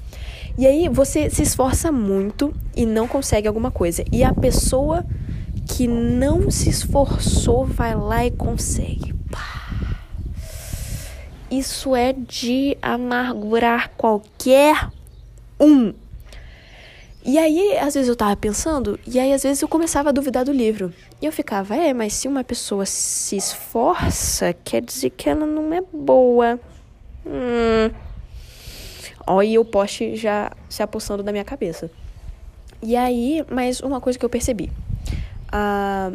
E 0.59 0.67
aí 0.67 0.91
você 0.91 1.31
se 1.31 1.43
esforça 1.43 1.91
muito 1.91 2.53
e 2.77 2.85
não 2.85 3.09
consegue 3.09 3.49
alguma 3.49 3.71
coisa. 3.71 4.05
E 4.13 4.23
a 4.23 4.35
pessoa 4.35 5.07
que 5.67 5.89
não 5.89 6.51
se 6.51 6.69
esforçou 6.69 7.65
vai 7.65 7.95
lá 7.95 8.27
e 8.27 8.31
consegue. 8.31 9.15
Pá. 9.31 9.97
Isso 11.51 11.97
é 11.97 12.13
de 12.13 12.77
amargurar 12.83 13.91
qualquer 13.97 14.91
um. 15.59 15.95
E 17.25 17.39
aí, 17.39 17.79
às 17.79 17.95
vezes 17.95 18.09
eu 18.09 18.17
tava 18.17 18.37
pensando, 18.37 19.01
e 19.07 19.19
aí 19.19 19.33
às 19.33 19.43
vezes 19.43 19.63
eu 19.63 19.69
começava 19.69 20.11
a 20.11 20.13
duvidar 20.13 20.45
do 20.45 20.53
livro. 20.53 20.93
E 21.21 21.27
eu 21.27 21.33
ficava, 21.33 21.75
é, 21.75 21.95
mas 21.95 22.13
se 22.13 22.29
uma 22.29 22.45
pessoa 22.45 22.85
se 22.85 23.37
esforça, 23.37 24.53
quer 24.53 24.83
dizer 24.83 25.11
que 25.11 25.31
ela 25.31 25.47
não 25.47 25.73
é 25.73 25.81
boa. 25.81 26.61
Hum. 27.25 27.91
E 29.43 29.59
o 29.59 29.65
poste 29.65 30.15
já 30.15 30.53
se 30.69 30.83
apossando 30.83 31.23
da 31.23 31.33
minha 31.33 31.45
cabeça. 31.45 31.91
E 32.83 32.95
aí, 32.95 33.45
mas 33.51 33.81
uma 33.81 34.01
coisa 34.01 34.19
que 34.19 34.25
eu 34.25 34.29
percebi. 34.29 34.71
Ah, 35.51 36.13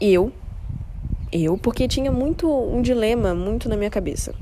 eu, 0.00 0.32
eu, 1.32 1.58
porque 1.58 1.88
tinha 1.88 2.10
muito 2.10 2.48
um 2.48 2.80
dilema 2.80 3.34
muito 3.34 3.68
na 3.68 3.76
minha 3.76 3.90
cabeça. 3.90 4.34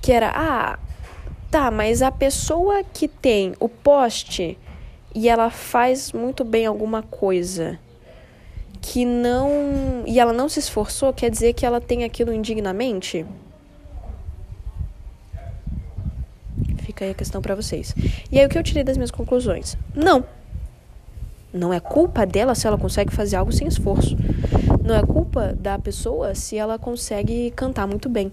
Que 0.00 0.12
era, 0.12 0.32
ah, 0.34 0.78
Tá, 1.50 1.68
mas 1.68 2.00
a 2.00 2.12
pessoa 2.12 2.84
que 2.84 3.08
tem 3.08 3.54
o 3.58 3.68
poste 3.68 4.56
e 5.14 5.28
ela 5.28 5.50
faz 5.50 6.12
muito 6.12 6.44
bem 6.44 6.66
alguma 6.66 7.02
coisa 7.02 7.78
que 8.80 9.04
não. 9.04 10.04
e 10.06 10.18
ela 10.18 10.32
não 10.32 10.48
se 10.48 10.58
esforçou, 10.58 11.12
quer 11.12 11.30
dizer 11.30 11.52
que 11.52 11.66
ela 11.66 11.80
tem 11.80 12.04
aquilo 12.04 12.32
indignamente? 12.32 13.26
Fica 16.78 17.04
aí 17.04 17.10
a 17.10 17.14
questão 17.14 17.40
para 17.42 17.54
vocês. 17.54 17.94
E 18.30 18.38
aí 18.38 18.46
o 18.46 18.48
que 18.48 18.58
eu 18.58 18.62
tirei 18.62 18.82
das 18.82 18.96
minhas 18.96 19.10
conclusões? 19.10 19.76
Não. 19.94 20.24
Não 21.52 21.72
é 21.72 21.80
culpa 21.80 22.24
dela 22.24 22.54
se 22.54 22.66
ela 22.66 22.78
consegue 22.78 23.12
fazer 23.12 23.36
algo 23.36 23.52
sem 23.52 23.66
esforço. 23.66 24.16
Não 24.84 24.94
é 24.94 25.02
culpa 25.02 25.52
da 25.52 25.78
pessoa 25.78 26.34
se 26.34 26.56
ela 26.56 26.78
consegue 26.78 27.50
cantar 27.52 27.86
muito 27.86 28.08
bem 28.08 28.32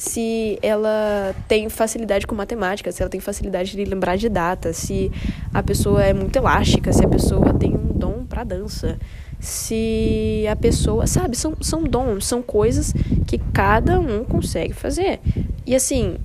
se 0.00 0.58
ela 0.62 1.34
tem 1.46 1.68
facilidade 1.68 2.26
com 2.26 2.34
matemática, 2.34 2.90
se 2.90 3.02
ela 3.02 3.10
tem 3.10 3.20
facilidade 3.20 3.72
de 3.72 3.84
lembrar 3.84 4.16
de 4.16 4.30
data, 4.30 4.72
se 4.72 5.12
a 5.52 5.62
pessoa 5.62 6.02
é 6.02 6.14
muito 6.14 6.34
elástica, 6.36 6.90
se 6.90 7.04
a 7.04 7.08
pessoa 7.08 7.52
tem 7.52 7.74
um 7.74 7.92
dom 7.98 8.24
para 8.24 8.42
dança, 8.42 8.98
se 9.38 10.46
a 10.50 10.56
pessoa, 10.56 11.06
sabe, 11.06 11.36
são, 11.36 11.54
são 11.60 11.84
dons, 11.84 12.24
são 12.24 12.40
coisas 12.40 12.94
que 13.26 13.36
cada 13.52 14.00
um 14.00 14.24
consegue 14.24 14.72
fazer. 14.72 15.20
E 15.66 15.74
assim, 15.74 16.16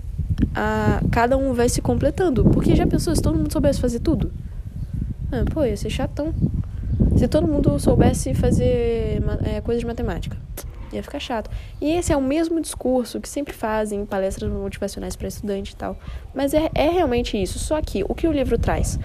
a, 0.55 1.01
cada 1.11 1.35
um 1.35 1.51
vai 1.51 1.67
se 1.67 1.81
completando, 1.81 2.45
porque 2.45 2.77
já 2.77 2.87
pensou 2.87 3.13
se 3.13 3.21
todo 3.21 3.37
mundo 3.37 3.51
soubesse 3.51 3.81
fazer 3.81 3.99
tudo? 3.99 4.31
Ah, 5.29 5.43
pô, 5.53 5.65
ia 5.65 5.75
ser 5.75 5.89
chatão. 5.89 6.33
Se 7.17 7.27
todo 7.27 7.45
mundo 7.45 7.77
soubesse 7.77 8.33
fazer 8.33 9.21
é, 9.43 9.59
coisas 9.59 9.81
de 9.81 9.85
matemática 9.85 10.37
ia 10.95 11.03
ficar 11.03 11.19
chato. 11.19 11.49
E 11.81 11.91
esse 11.91 12.11
é 12.11 12.17
o 12.17 12.21
mesmo 12.21 12.61
discurso 12.61 13.21
que 13.21 13.29
sempre 13.29 13.53
fazem 13.53 14.01
em 14.01 14.05
palestras 14.05 14.51
motivacionais 14.51 15.15
para 15.15 15.27
estudante 15.27 15.71
e 15.71 15.75
tal. 15.75 15.97
Mas 16.33 16.53
é, 16.53 16.69
é 16.73 16.89
realmente 16.89 17.41
isso. 17.41 17.59
Só 17.59 17.81
que 17.81 18.03
o 18.07 18.15
que 18.15 18.27
o 18.27 18.31
livro 18.31 18.57
traz? 18.57 18.99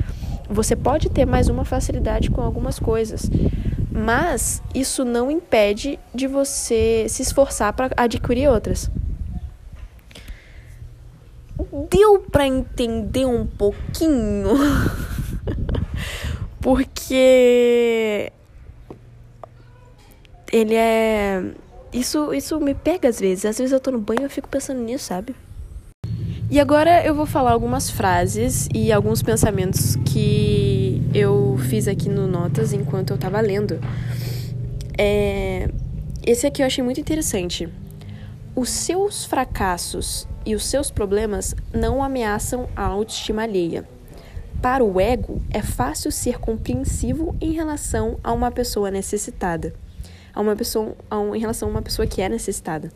Você 0.49 0.75
pode 0.75 1.11
ter 1.11 1.27
mais 1.27 1.49
uma 1.49 1.65
facilidade 1.65 2.31
com 2.31 2.41
algumas 2.41 2.79
coisas. 2.79 3.31
Mas 3.91 4.63
isso 4.75 5.05
não 5.05 5.31
impede 5.31 5.99
de 6.15 6.27
você 6.27 7.07
se 7.09 7.23
esforçar 7.23 7.73
para 7.73 7.91
adquirir 7.97 8.49
outras. 8.49 8.91
Deu 11.91 12.21
para 12.21 12.47
entender 12.47 13.27
um 13.27 13.47
pouquinho? 13.47 14.49
Porque 16.61 18.33
ele 20.53 20.75
é 20.75 21.43
isso 21.93 22.33
isso 22.33 22.61
me 22.61 22.75
pega 22.75 23.09
às 23.09 23.19
vezes. 23.19 23.45
Às 23.45 23.59
vezes 23.59 23.73
eu 23.73 23.81
tô 23.81 23.91
no 23.91 23.99
banho 23.99 24.21
e 24.21 24.25
eu 24.25 24.31
fico 24.31 24.49
pensando 24.49 24.81
nisso, 24.81 25.07
sabe? 25.07 25.35
E 26.51 26.59
agora 26.59 27.05
eu 27.05 27.15
vou 27.15 27.27
falar 27.27 27.53
algumas 27.53 27.91
frases 27.91 28.69
e 28.75 28.91
alguns 28.91 29.23
pensamentos 29.23 29.95
que 30.05 31.01
eu 31.15 31.57
fiz 31.69 31.87
aqui 31.87 32.09
no 32.09 32.27
Notas 32.27 32.73
enquanto 32.73 33.11
eu 33.11 33.19
tava 33.19 33.41
lendo. 33.41 33.79
É... 34.99 35.69
Esse 36.27 36.47
aqui 36.47 36.61
eu 36.61 36.67
achei 36.67 36.83
muito 36.83 37.01
interessante. 37.01 37.69
Os 38.55 38.69
seus 38.69 39.25
fracassos 39.25 40.27
e 40.45 40.55
os 40.55 40.67
seus 40.67 40.91
problemas 40.91 41.55
não 41.73 42.03
ameaçam 42.03 42.69
a 42.75 42.85
autoestima 42.85 43.43
alheia. 43.43 43.89
Para 44.61 44.85
o 44.85 45.01
ego, 45.01 45.41
é 45.51 45.63
fácil 45.63 46.11
ser 46.11 46.39
compreensivo 46.39 47.35
em 47.41 47.53
relação 47.53 48.19
a 48.25 48.33
uma 48.33 48.51
pessoa 48.51 48.91
necessitada 48.91 49.73
a 50.35 50.41
uma 50.41 50.55
pessoa, 50.57 50.97
a 51.11 51.19
um, 51.19 51.35
em 51.35 51.41
relação 51.41 51.69
a 51.69 51.71
uma 51.71 51.83
pessoa 51.83 52.07
que 52.07 52.23
é 52.23 52.29
necessitada. 52.29 52.93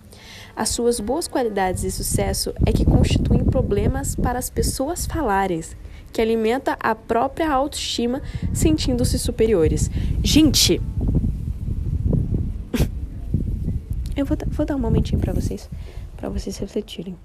As 0.57 0.69
suas 0.69 1.01
boas 1.01 1.27
qualidades 1.27 1.83
e 1.85 1.91
sucesso 1.91 2.55
é 2.65 2.73
que 2.73 2.85
constituem 2.85 3.45
problemas 3.45 4.15
para 4.15 4.39
as 4.39 4.49
pessoas 4.49 5.07
falarem, 5.07 5.63
que 6.13 6.21
alimenta 6.21 6.77
a 6.79 6.95
própria 6.95 7.51
autoestima, 7.51 8.23
sentindo-se 8.53 9.19
superiores. 9.19 9.91
Gente, 10.23 10.81
eu 14.17 14.25
vou, 14.25 14.37
vou 14.49 14.65
dar 14.65 14.77
um 14.77 14.81
momentinho 14.81 15.21
para 15.21 15.33
vocês, 15.33 15.69
para 16.17 16.29
vocês 16.29 16.57
refletirem. 16.57 17.17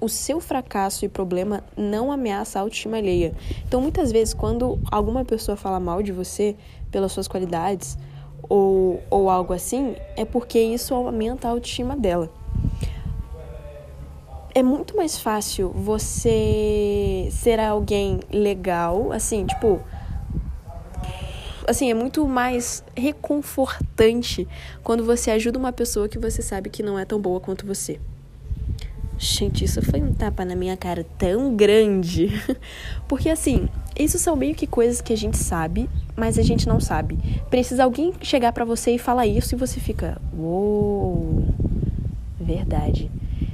O 0.00 0.08
seu 0.08 0.40
fracasso 0.40 1.04
e 1.04 1.08
problema 1.08 1.62
não 1.76 2.10
ameaça 2.10 2.58
a 2.58 2.62
autoestima 2.62 2.96
alheia. 2.96 3.34
Então, 3.66 3.80
muitas 3.80 4.10
vezes, 4.10 4.32
quando 4.32 4.78
alguma 4.90 5.24
pessoa 5.24 5.56
fala 5.56 5.78
mal 5.78 6.02
de 6.02 6.12
você 6.12 6.56
pelas 6.90 7.12
suas 7.12 7.28
qualidades 7.28 7.98
ou, 8.48 9.02
ou 9.10 9.28
algo 9.28 9.52
assim, 9.52 9.94
é 10.16 10.24
porque 10.24 10.58
isso 10.58 10.94
aumenta 10.94 11.48
a 11.48 11.50
autoestima 11.50 11.96
dela. 11.96 12.30
É 14.52 14.62
muito 14.62 14.96
mais 14.96 15.18
fácil 15.18 15.70
você 15.70 17.28
ser 17.30 17.60
alguém 17.60 18.20
legal, 18.32 19.12
assim, 19.12 19.46
tipo. 19.46 19.80
Assim, 21.68 21.88
é 21.88 21.94
muito 21.94 22.26
mais 22.26 22.82
reconfortante 22.96 24.48
quando 24.82 25.04
você 25.04 25.30
ajuda 25.30 25.56
uma 25.56 25.72
pessoa 25.72 26.08
que 26.08 26.18
você 26.18 26.42
sabe 26.42 26.68
que 26.68 26.82
não 26.82 26.98
é 26.98 27.04
tão 27.04 27.20
boa 27.20 27.38
quanto 27.38 27.64
você. 27.64 28.00
Gente, 29.22 29.66
isso 29.66 29.82
foi 29.82 30.00
um 30.00 30.14
tapa 30.14 30.46
na 30.46 30.56
minha 30.56 30.78
cara 30.78 31.04
tão 31.18 31.54
grande. 31.54 32.32
Porque 33.06 33.28
assim, 33.28 33.68
isso 33.94 34.18
são 34.18 34.34
meio 34.34 34.54
que 34.54 34.66
coisas 34.66 35.02
que 35.02 35.12
a 35.12 35.16
gente 35.16 35.36
sabe, 35.36 35.90
mas 36.16 36.38
a 36.38 36.42
gente 36.42 36.66
não 36.66 36.80
sabe. 36.80 37.18
Precisa 37.50 37.84
alguém 37.84 38.14
chegar 38.22 38.50
para 38.50 38.64
você 38.64 38.92
e 38.92 38.98
falar 38.98 39.26
isso 39.26 39.54
e 39.54 39.58
você 39.58 39.78
fica, 39.78 40.18
uou, 40.34 41.44
verdade. 42.40 43.10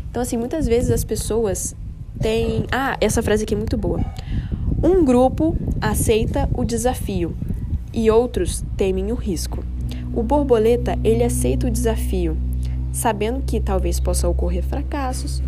Então 0.09 0.23
assim, 0.23 0.37
muitas 0.37 0.69
vezes 0.69 0.89
as 0.89 1.03
pessoas 1.03 1.75
têm, 2.21 2.65
ah, 2.71 2.97
essa 3.01 3.21
frase 3.21 3.43
aqui 3.43 3.55
é 3.55 3.59
muito 3.59 3.77
boa. 3.77 4.01
Um 4.81 5.05
grupo 5.05 5.57
aceita 5.81 6.49
o 6.55 6.65
desafio 6.65 7.37
e 7.93 8.09
outros 8.09 8.65
temem 8.77 9.11
o 9.11 9.17
risco. 9.17 9.65
O 10.15 10.23
borboleta, 10.23 10.97
ele 11.03 11.25
aceita 11.25 11.67
o 11.67 11.71
desafio, 11.71 12.37
sabendo 12.93 13.43
que 13.45 13.59
talvez 13.59 13.99
possa 13.99 14.29
ocorrer 14.29 14.63
fracassos, 14.63 15.43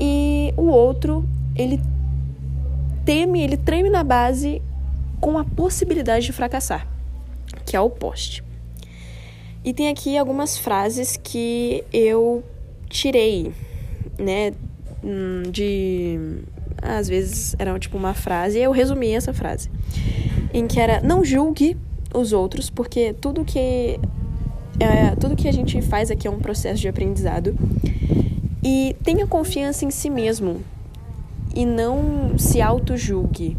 e 0.00 0.54
o 0.56 0.62
outro, 0.62 1.28
ele 1.54 1.78
teme, 3.04 3.42
ele 3.42 3.56
treme 3.58 3.90
na 3.90 4.02
base 4.02 4.62
com 5.20 5.36
a 5.36 5.44
possibilidade 5.44 6.24
de 6.24 6.32
fracassar, 6.32 6.86
que 7.66 7.76
é 7.76 7.80
o 7.80 7.90
poste. 7.90 8.42
E 9.62 9.74
tem 9.74 9.90
aqui 9.90 10.16
algumas 10.16 10.56
frases 10.56 11.18
que 11.22 11.84
eu 11.92 12.42
tirei, 12.88 13.52
né, 14.18 14.52
hum, 15.04 15.42
de 15.50 16.18
às 16.80 17.06
vezes 17.06 17.54
era 17.58 17.78
tipo 17.78 17.98
uma 17.98 18.14
frase 18.14 18.58
e 18.58 18.62
eu 18.62 18.72
resumi 18.72 19.10
essa 19.10 19.34
frase, 19.34 19.70
em 20.54 20.66
que 20.66 20.80
era 20.80 21.02
não 21.02 21.22
julgue 21.22 21.76
os 22.14 22.32
outros, 22.32 22.70
porque 22.70 23.12
tudo 23.12 23.44
que 23.44 24.00
é, 24.80 25.14
tudo 25.20 25.36
que 25.36 25.46
a 25.46 25.52
gente 25.52 25.82
faz 25.82 26.10
aqui 26.10 26.26
é 26.26 26.30
um 26.30 26.38
processo 26.38 26.80
de 26.80 26.88
aprendizado 26.88 27.54
e 28.62 28.96
tenha 29.02 29.26
confiança 29.26 29.84
em 29.84 29.90
si 29.90 30.10
mesmo 30.10 30.62
e 31.54 31.64
não 31.64 32.38
se 32.38 32.60
auto-julgue. 32.60 33.56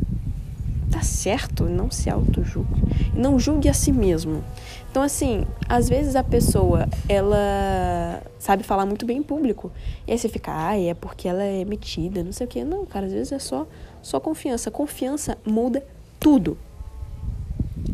Tá 0.92 1.02
certo? 1.02 1.66
Não 1.66 1.90
se 1.90 2.10
auto-julgue. 2.10 2.82
Não 3.16 3.40
julgue 3.40 3.70
a 3.70 3.74
si 3.74 3.92
mesmo. 3.92 4.44
Então, 4.90 5.02
assim, 5.02 5.46
às 5.70 5.88
vezes 5.88 6.18
a 6.18 6.24
pessoa, 6.24 6.88
ela 7.08 8.22
sabe 8.38 8.62
falar 8.64 8.86
muito 8.86 9.06
bem 9.06 9.20
em 9.20 9.24
público. 9.24 9.72
E 10.06 10.12
aí 10.12 10.18
você 10.18 10.28
fica, 10.28 10.52
ah, 10.54 10.78
é 10.78 10.94
porque 10.94 11.30
ela 11.30 11.44
é 11.44 11.64
metida, 11.64 12.22
não 12.22 12.34
sei 12.34 12.46
o 12.46 12.50
quê. 12.50 12.64
Não, 12.66 12.86
cara, 12.86 13.06
às 13.06 13.14
vezes 13.14 13.32
é 13.32 13.40
só, 13.40 13.66
só 14.02 14.20
confiança. 14.20 14.70
Confiança 14.70 15.38
muda 15.46 15.82
tudo. 16.20 16.58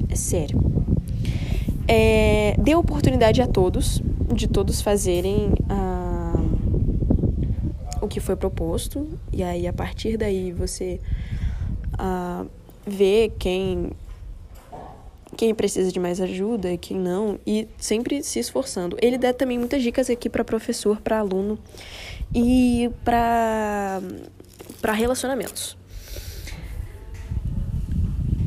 É 0.09 0.15
sério. 0.15 0.59
É, 1.87 2.55
dê 2.57 2.73
oportunidade 2.73 3.43
a 3.43 3.47
todos, 3.47 4.01
de 4.33 4.47
todos 4.47 4.81
fazerem 4.81 5.53
a 5.69 6.06
o 8.07 8.09
que 8.09 8.19
foi 8.19 8.35
proposto, 8.35 9.07
e 9.31 9.43
aí 9.43 9.67
a 9.67 9.73
partir 9.73 10.17
daí 10.17 10.51
você 10.51 10.99
uh, 11.93 12.49
vê 12.85 13.31
quem 13.37 13.91
quem 15.35 15.53
precisa 15.53 15.91
de 15.91 15.99
mais 15.99 16.19
ajuda 16.19 16.71
e 16.71 16.77
quem 16.79 16.97
não, 16.97 17.37
e 17.45 17.67
sempre 17.77 18.23
se 18.23 18.39
esforçando. 18.39 18.97
Ele 18.99 19.19
dá 19.19 19.31
também 19.31 19.59
muitas 19.59 19.83
dicas 19.83 20.09
aqui 20.09 20.29
para 20.29 20.43
professor, 20.43 20.99
para 20.99 21.19
aluno 21.19 21.59
e 22.33 22.89
para 23.03 24.01
relacionamentos. 24.95 25.77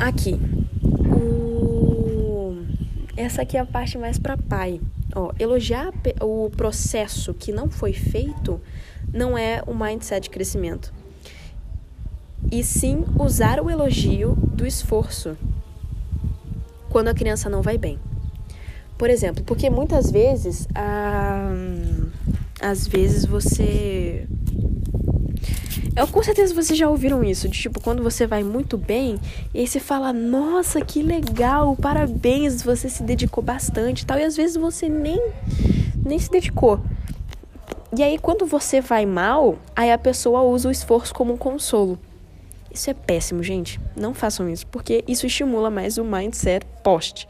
Aqui, 0.00 0.36
o... 1.14 2.56
essa 3.16 3.42
aqui 3.42 3.56
é 3.56 3.60
a 3.60 3.66
parte 3.66 3.96
mais 3.96 4.18
para 4.18 4.36
pai. 4.36 4.80
Ó, 5.14 5.32
elogiar 5.38 5.92
o 6.20 6.50
processo 6.50 7.34
que 7.34 7.52
não 7.52 7.70
foi 7.70 7.92
feito 7.92 8.60
não 9.12 9.36
é 9.36 9.62
o 9.66 9.74
mindset 9.74 10.24
de 10.24 10.30
crescimento. 10.30 10.92
E 12.50 12.64
sim 12.64 13.04
usar 13.18 13.60
o 13.60 13.70
elogio 13.70 14.34
do 14.34 14.66
esforço 14.66 15.36
quando 16.88 17.08
a 17.08 17.14
criança 17.14 17.48
não 17.48 17.62
vai 17.62 17.78
bem. 17.78 17.98
Por 18.96 19.08
exemplo, 19.08 19.42
porque 19.44 19.70
muitas 19.70 20.10
vezes, 20.10 20.68
ah, 20.74 21.50
às 22.60 22.86
vezes 22.86 23.24
você 23.24 24.26
eu, 25.96 26.06
com 26.06 26.22
certeza 26.22 26.54
vocês 26.54 26.78
já 26.78 26.88
ouviram 26.88 27.24
isso, 27.24 27.48
de 27.48 27.58
tipo, 27.58 27.80
quando 27.80 28.02
você 28.02 28.26
vai 28.26 28.44
muito 28.44 28.78
bem, 28.78 29.18
e 29.52 29.60
aí 29.60 29.66
você 29.66 29.80
fala, 29.80 30.12
nossa, 30.12 30.80
que 30.80 31.02
legal, 31.02 31.76
parabéns, 31.76 32.62
você 32.62 32.88
se 32.88 33.02
dedicou 33.02 33.42
bastante 33.42 34.02
e 34.02 34.06
tal, 34.06 34.18
e 34.18 34.22
às 34.22 34.36
vezes 34.36 34.56
você 34.56 34.88
nem, 34.88 35.20
nem 36.04 36.18
se 36.18 36.30
dedicou. 36.30 36.80
E 37.96 38.02
aí, 38.02 38.18
quando 38.18 38.46
você 38.46 38.80
vai 38.80 39.04
mal, 39.04 39.58
aí 39.74 39.90
a 39.90 39.98
pessoa 39.98 40.42
usa 40.42 40.68
o 40.68 40.70
esforço 40.70 41.12
como 41.12 41.34
um 41.34 41.36
consolo. 41.36 41.98
Isso 42.72 42.88
é 42.88 42.94
péssimo, 42.94 43.42
gente. 43.42 43.80
Não 43.96 44.14
façam 44.14 44.48
isso, 44.48 44.66
porque 44.68 45.04
isso 45.08 45.26
estimula 45.26 45.70
mais 45.70 45.98
o 45.98 46.04
mindset 46.04 46.64
post. 46.84 47.26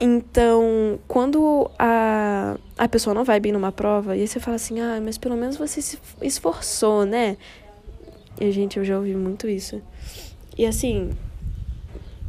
Então, 0.00 0.98
quando 1.06 1.70
a, 1.78 2.56
a 2.76 2.88
pessoa 2.88 3.14
não 3.14 3.24
vai 3.24 3.38
bem 3.38 3.52
numa 3.52 3.70
prova, 3.70 4.16
e 4.16 4.22
aí 4.22 4.26
você 4.26 4.40
fala 4.40 4.56
assim, 4.56 4.80
ah, 4.80 5.00
mas 5.00 5.18
pelo 5.18 5.36
menos 5.36 5.56
você 5.56 5.82
se 5.82 5.98
esforçou, 6.22 7.04
né? 7.04 7.36
E, 8.40 8.50
gente, 8.50 8.78
eu 8.78 8.84
já 8.84 8.96
ouvi 8.96 9.14
muito 9.14 9.46
isso. 9.48 9.80
E 10.56 10.66
assim, 10.66 11.10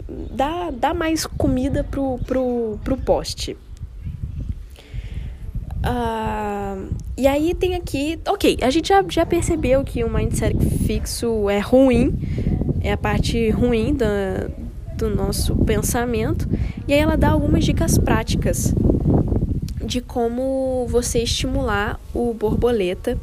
dá, 0.08 0.72
dá 0.72 0.94
mais 0.94 1.26
comida 1.26 1.84
pro, 1.84 2.20
pro, 2.28 2.78
pro 2.84 2.98
poste. 2.98 3.58
Uh, 5.84 6.94
e 7.18 7.28
aí 7.28 7.54
tem 7.54 7.76
aqui, 7.76 8.20
ok, 8.28 8.58
a 8.62 8.70
gente 8.70 8.88
já, 8.88 9.04
já 9.10 9.26
percebeu 9.26 9.84
que 9.84 10.04
o 10.04 10.10
mindset 10.10 10.58
fixo 10.86 11.50
é 11.50 11.60
ruim, 11.60 12.18
é 12.82 12.94
a 12.94 12.98
parte 12.98 13.50
ruim 13.50 13.94
da, 13.94 14.50
do 14.98 15.10
nosso 15.10 15.56
pensamento. 15.58 16.48
E 16.88 16.94
aí 16.94 17.00
ela 17.00 17.18
dá 17.18 17.30
algumas 17.30 17.66
dicas 17.66 17.98
práticas 17.98 18.74
de 19.86 20.00
como 20.00 20.88
você 20.88 21.20
estimular 21.20 22.00
o 22.14 22.34
borboleta. 22.34 23.18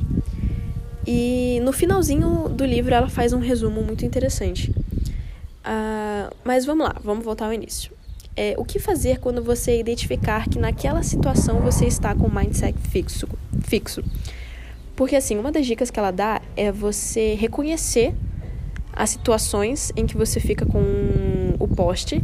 E 1.07 1.59
no 1.63 1.73
finalzinho 1.73 2.49
do 2.49 2.65
livro 2.65 2.95
ela 2.95 3.09
faz 3.09 3.33
um 3.33 3.39
resumo 3.39 3.83
muito 3.83 4.05
interessante. 4.05 4.71
Uh, 4.71 6.35
mas 6.45 6.65
vamos 6.65 6.87
lá, 6.87 6.97
vamos 7.03 7.25
voltar 7.25 7.47
ao 7.47 7.53
início. 7.53 7.93
É, 8.37 8.55
o 8.57 8.65
que 8.65 8.79
fazer 8.79 9.19
quando 9.19 9.43
você 9.43 9.79
identificar 9.79 10.49
que 10.49 10.59
naquela 10.59 11.03
situação 11.03 11.61
você 11.61 11.87
está 11.87 12.15
com 12.15 12.27
o 12.27 12.35
mindset 12.35 12.79
fixo? 12.79 13.29
fixo? 13.63 14.03
Porque, 14.95 15.17
assim, 15.17 15.37
uma 15.37 15.51
das 15.51 15.67
dicas 15.67 15.91
que 15.91 15.99
ela 15.99 16.11
dá 16.11 16.41
é 16.57 16.71
você 16.71 17.35
reconhecer 17.35 18.15
as 18.93 19.11
situações 19.11 19.93
em 19.97 20.07
que 20.07 20.17
você 20.17 20.41
fica 20.41 20.67
com 20.67 20.81
o 21.59 21.69
poste 21.69 22.23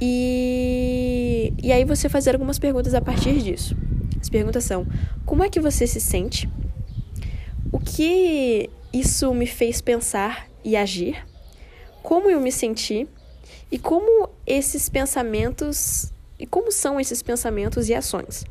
e, 0.00 1.52
e 1.62 1.72
aí 1.72 1.84
você 1.84 2.08
fazer 2.08 2.32
algumas 2.34 2.58
perguntas 2.58 2.94
a 2.94 3.00
partir 3.00 3.42
disso. 3.42 3.76
As 4.20 4.28
perguntas 4.28 4.64
são: 4.64 4.86
como 5.24 5.42
é 5.42 5.48
que 5.48 5.60
você 5.60 5.86
se 5.86 6.00
sente? 6.00 6.48
O 7.72 7.78
que 7.78 8.68
isso 8.92 9.32
me 9.34 9.46
fez 9.46 9.80
pensar 9.80 10.48
e 10.64 10.76
agir? 10.76 11.24
Como 12.02 12.30
eu 12.30 12.40
me 12.40 12.52
senti? 12.52 13.08
E 13.70 13.78
como 13.78 14.30
esses 14.46 14.88
pensamentos 14.88 16.12
e 16.38 16.46
como 16.46 16.70
são 16.70 17.00
esses 17.00 17.22
pensamentos 17.22 17.88
e 17.88 17.94
ações? 17.94 18.44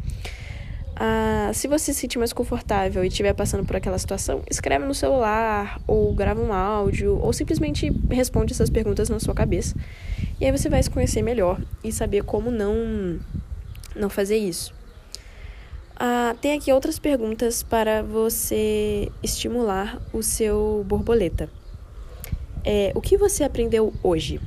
Ah, 0.98 1.52
se 1.54 1.68
você 1.68 1.94
se 1.94 2.00
sentir 2.00 2.18
mais 2.18 2.32
confortável 2.32 3.04
e 3.04 3.08
estiver 3.08 3.34
passando 3.34 3.66
por 3.66 3.76
aquela 3.76 3.98
situação, 4.00 4.42
escreve 4.50 4.86
no 4.86 4.94
celular, 4.94 5.80
ou 5.86 6.14
grava 6.14 6.42
um 6.42 6.54
áudio, 6.54 7.20
ou 7.22 7.34
simplesmente 7.34 7.92
responde 8.10 8.54
essas 8.54 8.70
perguntas 8.70 9.10
na 9.10 9.20
sua 9.20 9.34
cabeça. 9.34 9.76
E 10.40 10.46
aí 10.46 10.52
você 10.52 10.70
vai 10.70 10.82
se 10.82 10.90
conhecer 10.90 11.22
melhor 11.22 11.62
e 11.84 11.92
saber 11.92 12.24
como 12.24 12.50
não, 12.50 13.20
não 13.96 14.10
fazer 14.10 14.38
isso. 14.38 14.74
Ah, 15.98 16.36
tem 16.42 16.54
aqui 16.54 16.72
outras 16.72 16.98
perguntas 16.98 17.62
para 17.62 18.02
você 18.02 19.12
estimular 19.22 20.02
o 20.14 20.24
seu 20.24 20.86
borboleta. 20.88 21.50
É, 22.64 22.92
o 22.96 23.02
que 23.02 23.18
você 23.18 23.44
aprendeu 23.44 23.94
hoje? 24.02 24.40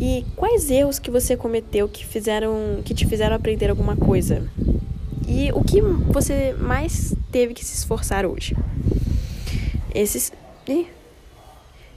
E 0.00 0.24
quais 0.34 0.70
erros 0.70 0.98
que 0.98 1.10
você 1.10 1.36
cometeu 1.36 1.86
que 1.86 2.06
fizeram 2.06 2.80
que 2.82 2.94
te 2.94 3.06
fizeram 3.06 3.36
aprender 3.36 3.68
alguma 3.68 3.94
coisa? 3.94 4.48
E 5.28 5.52
o 5.52 5.62
que 5.62 5.82
você 5.82 6.54
mais 6.54 7.14
teve 7.30 7.52
que 7.52 7.62
se 7.64 7.76
esforçar 7.76 8.24
hoje? 8.24 8.56
Esses. 9.94 10.32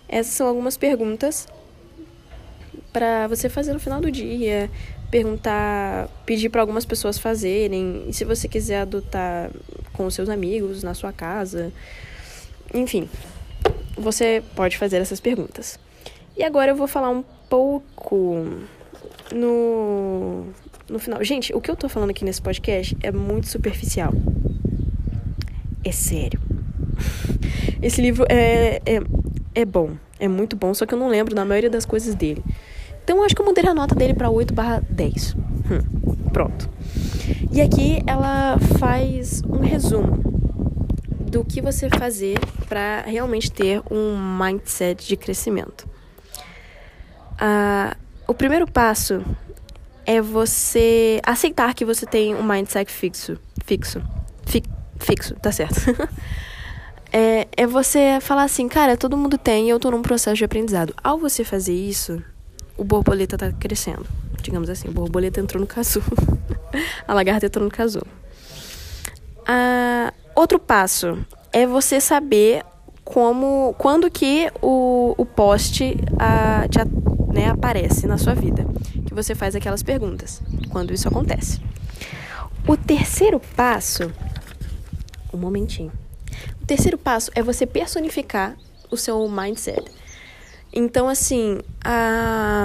Essas 0.10 0.34
são 0.34 0.48
algumas 0.48 0.76
perguntas 0.76 1.48
para 2.92 3.28
você 3.28 3.50
fazer 3.50 3.74
no 3.74 3.80
final 3.80 4.02
do 4.02 4.12
dia, 4.12 4.70
perguntar, 5.10 6.08
pedir 6.26 6.50
para 6.50 6.62
algumas 6.62 6.86
pessoas 6.86 7.18
fazerem, 7.18 8.06
e 8.08 8.14
se 8.14 8.24
você 8.24 8.48
quiser 8.48 8.82
adotar 8.82 9.50
com 9.94 10.10
seus 10.12 10.30
amigos 10.30 10.84
na 10.84 10.94
sua 10.94 11.12
casa, 11.12 11.72
enfim, 12.74 13.10
você 13.98 14.44
pode 14.56 14.78
fazer 14.78 14.98
essas 14.98 15.20
perguntas. 15.20 15.80
E 16.36 16.44
agora 16.44 16.72
eu 16.72 16.76
vou 16.76 16.88
falar 16.88 17.10
um 17.10 17.24
pouco 17.54 18.48
no 19.32 20.48
no 20.90 20.98
final. 20.98 21.24
Gente, 21.24 21.54
o 21.54 21.62
que 21.62 21.70
eu 21.70 21.76
tô 21.76 21.88
falando 21.88 22.10
aqui 22.10 22.26
nesse 22.26 22.42
podcast 22.42 22.98
é 23.04 23.12
muito 23.12 23.48
superficial. 23.48 24.12
É 25.84 25.92
sério. 25.92 26.42
Esse 27.80 28.02
livro 28.02 28.26
é, 28.28 28.82
é, 28.84 29.00
é 29.54 29.66
bom. 29.66 29.92
É 30.20 30.28
muito 30.28 30.56
bom, 30.56 30.74
só 30.74 30.88
que 30.88 30.96
eu 30.96 30.98
não 30.98 31.08
lembro 31.08 31.36
da 31.36 31.46
maioria 31.46 31.70
das 31.70 31.86
coisas 31.86 32.16
dele. 32.16 32.44
Então 33.04 33.18
eu 33.18 33.24
acho 33.24 33.36
que 33.36 33.42
eu 33.44 33.46
mudei 33.46 33.64
a 33.68 33.74
nota 33.74 33.94
dele 33.94 34.16
pra 34.16 34.32
8 34.32 34.52
barra 34.52 34.84
10. 34.90 35.36
Hum, 35.36 36.30
pronto. 36.34 36.68
E 37.52 37.62
aqui 37.62 38.02
ela 38.08 38.58
faz 38.80 39.44
um 39.48 39.60
resumo 39.60 40.18
do 41.20 41.46
que 41.46 41.62
você 41.62 41.88
fazer 41.88 42.40
para 42.68 43.02
realmente 43.02 43.52
ter 43.52 43.80
um 43.92 44.18
mindset 44.40 45.08
de 45.08 45.16
crescimento. 45.16 45.93
O 48.28 48.34
primeiro 48.34 48.66
passo 48.66 49.24
é 50.06 50.22
você 50.22 51.22
aceitar 51.24 51.74
que 51.74 51.86
você 51.86 52.06
tem 52.06 52.36
um 52.36 52.44
mindset 52.44 52.92
fixo. 52.92 53.38
Fixo. 53.66 54.02
Fi, 54.46 54.64
fixo, 55.00 55.36
tá 55.36 55.52
certo. 55.52 55.82
é, 57.12 57.48
é 57.56 57.68
você 57.68 58.20
falar 58.22 58.44
assim, 58.44 58.68
cara, 58.68 58.98
todo 58.98 59.18
mundo 59.18 59.38
tem 59.38 59.68
e 59.68 59.70
eu 59.70 59.80
tô 59.80 59.92
num 59.92 60.02
processo 60.02 60.38
de 60.38 60.44
aprendizado. 60.44 60.94
Ao 61.04 61.18
você 61.18 61.44
fazer 61.44 61.74
isso, 61.74 62.22
o 62.78 62.84
borboleta 62.84 63.38
tá 63.38 63.52
crescendo. 63.52 64.06
Digamos 64.42 64.70
assim, 64.70 64.90
o 64.90 64.92
borboleta 64.92 65.40
entrou 65.40 65.62
no 65.62 65.68
casulo. 65.68 66.06
a 67.08 67.14
lagarta 67.14 67.46
entrou 67.46 67.64
no 67.64 67.72
casulo. 67.72 68.08
Ah, 69.46 70.14
outro 70.36 70.60
passo 70.60 71.18
é 71.52 71.66
você 71.66 72.02
saber 72.02 72.64
como, 73.04 73.76
quando 73.78 74.10
que 74.10 74.50
o, 74.62 75.14
o 75.18 75.26
poste 75.26 75.98
ah, 76.20 76.66
te, 76.70 76.80
né, 77.34 77.50
aparece 77.50 78.06
na 78.06 78.18
sua 78.18 78.36
vida 78.36 78.66
que 79.06 79.14
você 79.14 79.34
faz 79.34 79.56
aquelas 79.56 79.82
perguntas 79.82 80.42
quando 80.70 80.94
isso 80.94 81.08
acontece. 81.08 81.60
O 82.68 82.78
terceiro 82.78 83.42
passo, 83.56 84.12
um 85.34 85.38
momentinho. 85.38 85.92
O 86.62 86.66
terceiro 86.66 86.98
passo 86.98 87.32
é 87.36 87.42
você 87.42 87.66
personificar 87.66 88.56
o 88.90 88.96
seu 88.96 89.28
mindset. 89.28 89.84
Então, 90.72 91.10
assim, 91.10 91.60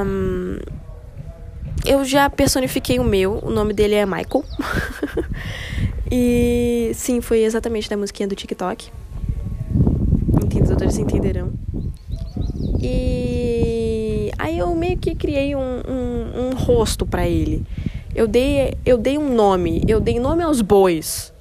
um, 0.07 0.59
eu 1.85 2.05
já 2.05 2.31
personifiquei 2.31 2.99
o 2.99 3.05
meu, 3.05 3.41
o 3.43 3.51
nome 3.51 3.73
dele 3.73 3.95
é 3.95 4.07
Michael. 4.07 4.45
e 6.11 6.93
sim, 6.95 7.21
foi 7.21 7.43
exatamente 7.43 7.89
da 7.91 7.97
musiquinha 7.97 8.29
do 8.29 8.37
TikTok. 8.37 8.91
Entendedores 10.45 10.97
entenderão. 10.97 11.53
E 12.81 13.28
eu 14.59 14.75
meio 14.75 14.99
que 14.99 15.15
criei 15.15 15.55
um, 15.55 15.61
um, 15.89 16.49
um 16.49 16.55
rosto 16.55 17.07
para 17.07 17.27
ele. 17.27 17.65
Eu 18.15 18.27
dei, 18.27 18.75
eu 18.85 18.99
dei 18.99 19.17
um 19.17 19.35
nome, 19.35 19.83
eu 19.87 20.01
dei 20.01 20.19
nome 20.19 20.43
aos 20.43 20.61
bois. 20.61 21.33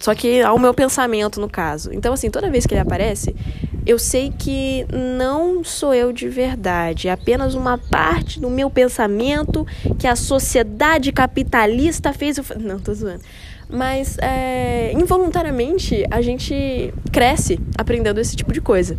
Só 0.00 0.14
que 0.14 0.42
ao 0.42 0.58
meu 0.58 0.72
pensamento, 0.72 1.40
no 1.40 1.48
caso. 1.48 1.92
Então, 1.92 2.12
assim, 2.12 2.30
toda 2.30 2.50
vez 2.50 2.66
que 2.66 2.74
ele 2.74 2.80
aparece, 2.80 3.34
eu 3.84 3.98
sei 3.98 4.32
que 4.36 4.86
não 4.92 5.64
sou 5.64 5.94
eu 5.94 6.12
de 6.12 6.28
verdade. 6.28 7.08
É 7.08 7.12
apenas 7.12 7.54
uma 7.54 7.78
parte 7.78 8.38
do 8.38 8.50
meu 8.50 8.70
pensamento 8.70 9.66
que 9.98 10.06
a 10.06 10.14
sociedade 10.14 11.10
capitalista 11.10 12.12
fez. 12.12 12.38
Eu... 12.38 12.44
Não, 12.60 12.78
tô 12.78 12.92
zoando. 12.94 13.22
Mas, 13.68 14.16
é, 14.18 14.92
involuntariamente, 14.92 16.04
a 16.10 16.22
gente 16.22 16.92
cresce 17.12 17.58
aprendendo 17.76 18.20
esse 18.20 18.36
tipo 18.36 18.52
de 18.52 18.60
coisa. 18.60 18.96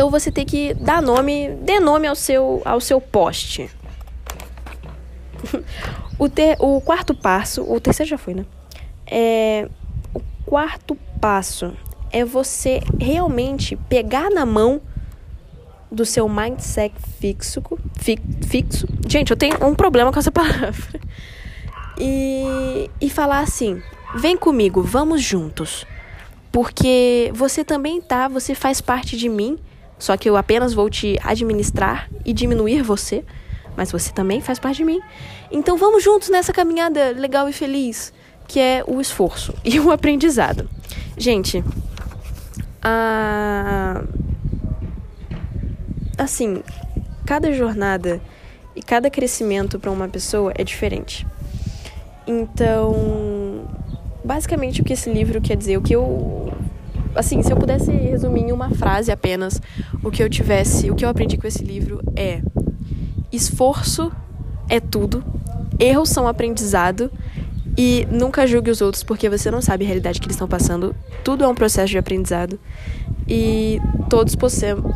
Então 0.00 0.08
você 0.08 0.32
tem 0.32 0.46
que 0.46 0.72
dar 0.72 1.02
nome, 1.02 1.50
dê 1.60 1.78
nome 1.78 2.06
ao 2.06 2.14
seu, 2.14 2.62
ao 2.64 2.80
seu 2.80 3.02
poste. 3.02 3.70
o, 6.18 6.26
ter, 6.26 6.56
o 6.58 6.80
quarto 6.80 7.14
passo, 7.14 7.70
o 7.70 7.78
terceiro 7.78 8.08
já 8.08 8.16
foi, 8.16 8.32
né? 8.32 8.46
É, 9.06 9.68
o 10.14 10.20
quarto 10.46 10.96
passo 11.20 11.76
é 12.10 12.24
você 12.24 12.80
realmente 12.98 13.76
pegar 13.76 14.30
na 14.30 14.46
mão 14.46 14.80
do 15.92 16.06
seu 16.06 16.26
mindset 16.26 16.94
fixo, 17.18 17.62
fi, 17.98 18.18
fixo. 18.48 18.88
Gente, 19.06 19.32
eu 19.32 19.36
tenho 19.36 19.62
um 19.62 19.74
problema 19.74 20.10
com 20.10 20.18
essa 20.18 20.32
palavra. 20.32 20.98
E, 21.98 22.90
e 22.98 23.10
falar 23.10 23.40
assim: 23.40 23.82
vem 24.16 24.34
comigo, 24.34 24.82
vamos 24.82 25.20
juntos. 25.20 25.84
Porque 26.50 27.30
você 27.34 27.62
também 27.62 28.00
tá, 28.00 28.28
você 28.28 28.54
faz 28.54 28.80
parte 28.80 29.14
de 29.14 29.28
mim 29.28 29.58
só 30.00 30.16
que 30.16 30.28
eu 30.28 30.36
apenas 30.36 30.72
vou 30.72 30.88
te 30.88 31.18
administrar 31.22 32.10
e 32.24 32.32
diminuir 32.32 32.82
você, 32.82 33.22
mas 33.76 33.92
você 33.92 34.10
também 34.10 34.40
faz 34.40 34.58
parte 34.58 34.78
de 34.78 34.84
mim. 34.84 35.00
Então 35.52 35.76
vamos 35.76 36.02
juntos 36.02 36.30
nessa 36.30 36.52
caminhada 36.52 37.10
legal 37.10 37.48
e 37.48 37.52
feliz, 37.52 38.12
que 38.48 38.58
é 38.58 38.82
o 38.86 39.00
esforço 39.00 39.54
e 39.62 39.78
o 39.78 39.92
aprendizado. 39.92 40.68
Gente, 41.16 41.62
a... 42.82 44.02
assim, 46.16 46.62
cada 47.26 47.52
jornada 47.52 48.20
e 48.74 48.82
cada 48.82 49.10
crescimento 49.10 49.78
para 49.78 49.90
uma 49.90 50.08
pessoa 50.08 50.52
é 50.56 50.64
diferente. 50.64 51.26
Então, 52.26 53.68
basicamente 54.24 54.80
o 54.80 54.84
que 54.84 54.94
esse 54.94 55.12
livro 55.12 55.42
quer 55.42 55.56
dizer, 55.56 55.76
o 55.76 55.82
que 55.82 55.94
eu 55.94 56.52
assim, 57.14 57.42
se 57.42 57.52
eu 57.52 57.56
pudesse 57.56 57.90
resumir 57.90 58.42
em 58.42 58.52
uma 58.52 58.70
frase 58.70 59.10
apenas 59.10 59.60
o 60.02 60.10
que 60.10 60.22
eu 60.22 60.28
tivesse, 60.28 60.90
o 60.90 60.94
que 60.94 61.04
eu 61.04 61.08
aprendi 61.08 61.36
com 61.36 61.46
esse 61.46 61.64
livro 61.64 62.00
é: 62.16 62.40
esforço 63.32 64.12
é 64.68 64.80
tudo, 64.80 65.24
erros 65.78 66.08
são 66.08 66.28
aprendizado 66.28 67.10
e 67.76 68.06
nunca 68.10 68.46
julgue 68.46 68.70
os 68.70 68.80
outros 68.80 69.02
porque 69.02 69.28
você 69.28 69.50
não 69.50 69.62
sabe 69.62 69.84
a 69.84 69.86
realidade 69.86 70.20
que 70.20 70.26
eles 70.26 70.36
estão 70.36 70.48
passando. 70.48 70.94
Tudo 71.24 71.44
é 71.44 71.48
um 71.48 71.54
processo 71.54 71.90
de 71.90 71.98
aprendizado 71.98 72.58
e 73.26 73.80
todos 74.08 74.36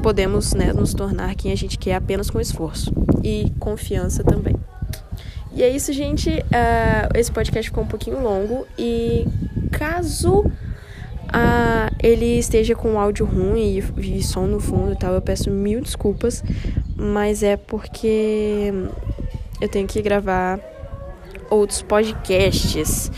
podemos 0.03 0.55
né, 0.55 0.73
nos 0.73 0.93
tornar 0.93 1.35
quem 1.35 1.53
a 1.53 1.57
gente 1.57 1.79
quer 1.79 1.95
apenas 1.95 2.31
com 2.31 2.41
esforço 2.41 2.93
e 3.23 3.53
confiança 3.59 4.25
também. 4.25 4.57
E 5.55 5.63
é 5.63 5.69
isso, 5.69 5.93
gente. 5.93 6.31
Uh, 6.31 7.17
esse 7.17 7.31
podcast 7.31 7.71
ficou 7.71 7.85
um 7.85 7.87
pouquinho 7.87 8.21
longo 8.21 8.67
e 8.77 9.27
caso 9.71 10.45
ah, 11.37 11.91
ele 12.01 12.39
esteja 12.39 12.77
com 12.77 13.01
áudio 13.01 13.27
ruim 13.27 13.83
e, 13.99 14.19
e 14.19 14.23
som 14.23 14.47
no 14.47 14.61
fundo 14.61 14.93
e 14.93 14.97
tal, 14.97 15.15
eu 15.15 15.21
peço 15.21 15.51
mil 15.51 15.81
desculpas, 15.81 16.45
mas 16.97 17.43
é 17.43 17.57
porque 17.57 18.73
eu 19.61 19.69
tenho 19.69 19.89
que 19.89 20.01
gravar 20.01 20.61
outros 21.51 21.83
podcasts 21.83 23.11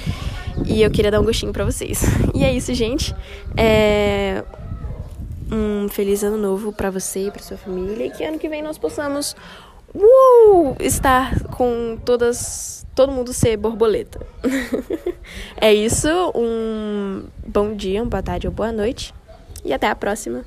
e 0.64 0.80
eu 0.80 0.90
queria 0.90 1.10
dar 1.10 1.20
um 1.20 1.24
gostinho 1.24 1.52
para 1.52 1.64
vocês. 1.64 2.02
E 2.34 2.44
é 2.44 2.52
isso, 2.52 2.72
gente. 2.74 3.14
É 3.56 4.42
um 5.50 5.88
feliz 5.88 6.22
ano 6.24 6.36
novo 6.36 6.72
para 6.72 6.90
você 6.90 7.28
e 7.28 7.30
para 7.30 7.42
sua 7.42 7.56
família 7.56 8.06
e 8.06 8.10
que 8.10 8.24
ano 8.24 8.38
que 8.38 8.48
vem 8.48 8.62
nós 8.62 8.78
possamos 8.78 9.36
uh, 9.94 10.76
estar 10.80 11.44
com 11.48 11.98
todas 12.04 12.86
todo 12.94 13.12
mundo 13.12 13.32
ser 13.32 13.56
borboleta. 13.58 14.26
é 15.60 15.72
isso, 15.72 16.08
um 16.34 17.24
bom 17.46 17.74
dia, 17.74 18.02
uma 18.02 18.08
boa 18.08 18.22
tarde 18.22 18.46
ou 18.46 18.52
boa 18.52 18.72
noite 18.72 19.14
e 19.64 19.72
até 19.72 19.88
a 19.88 19.94
próxima. 19.94 20.44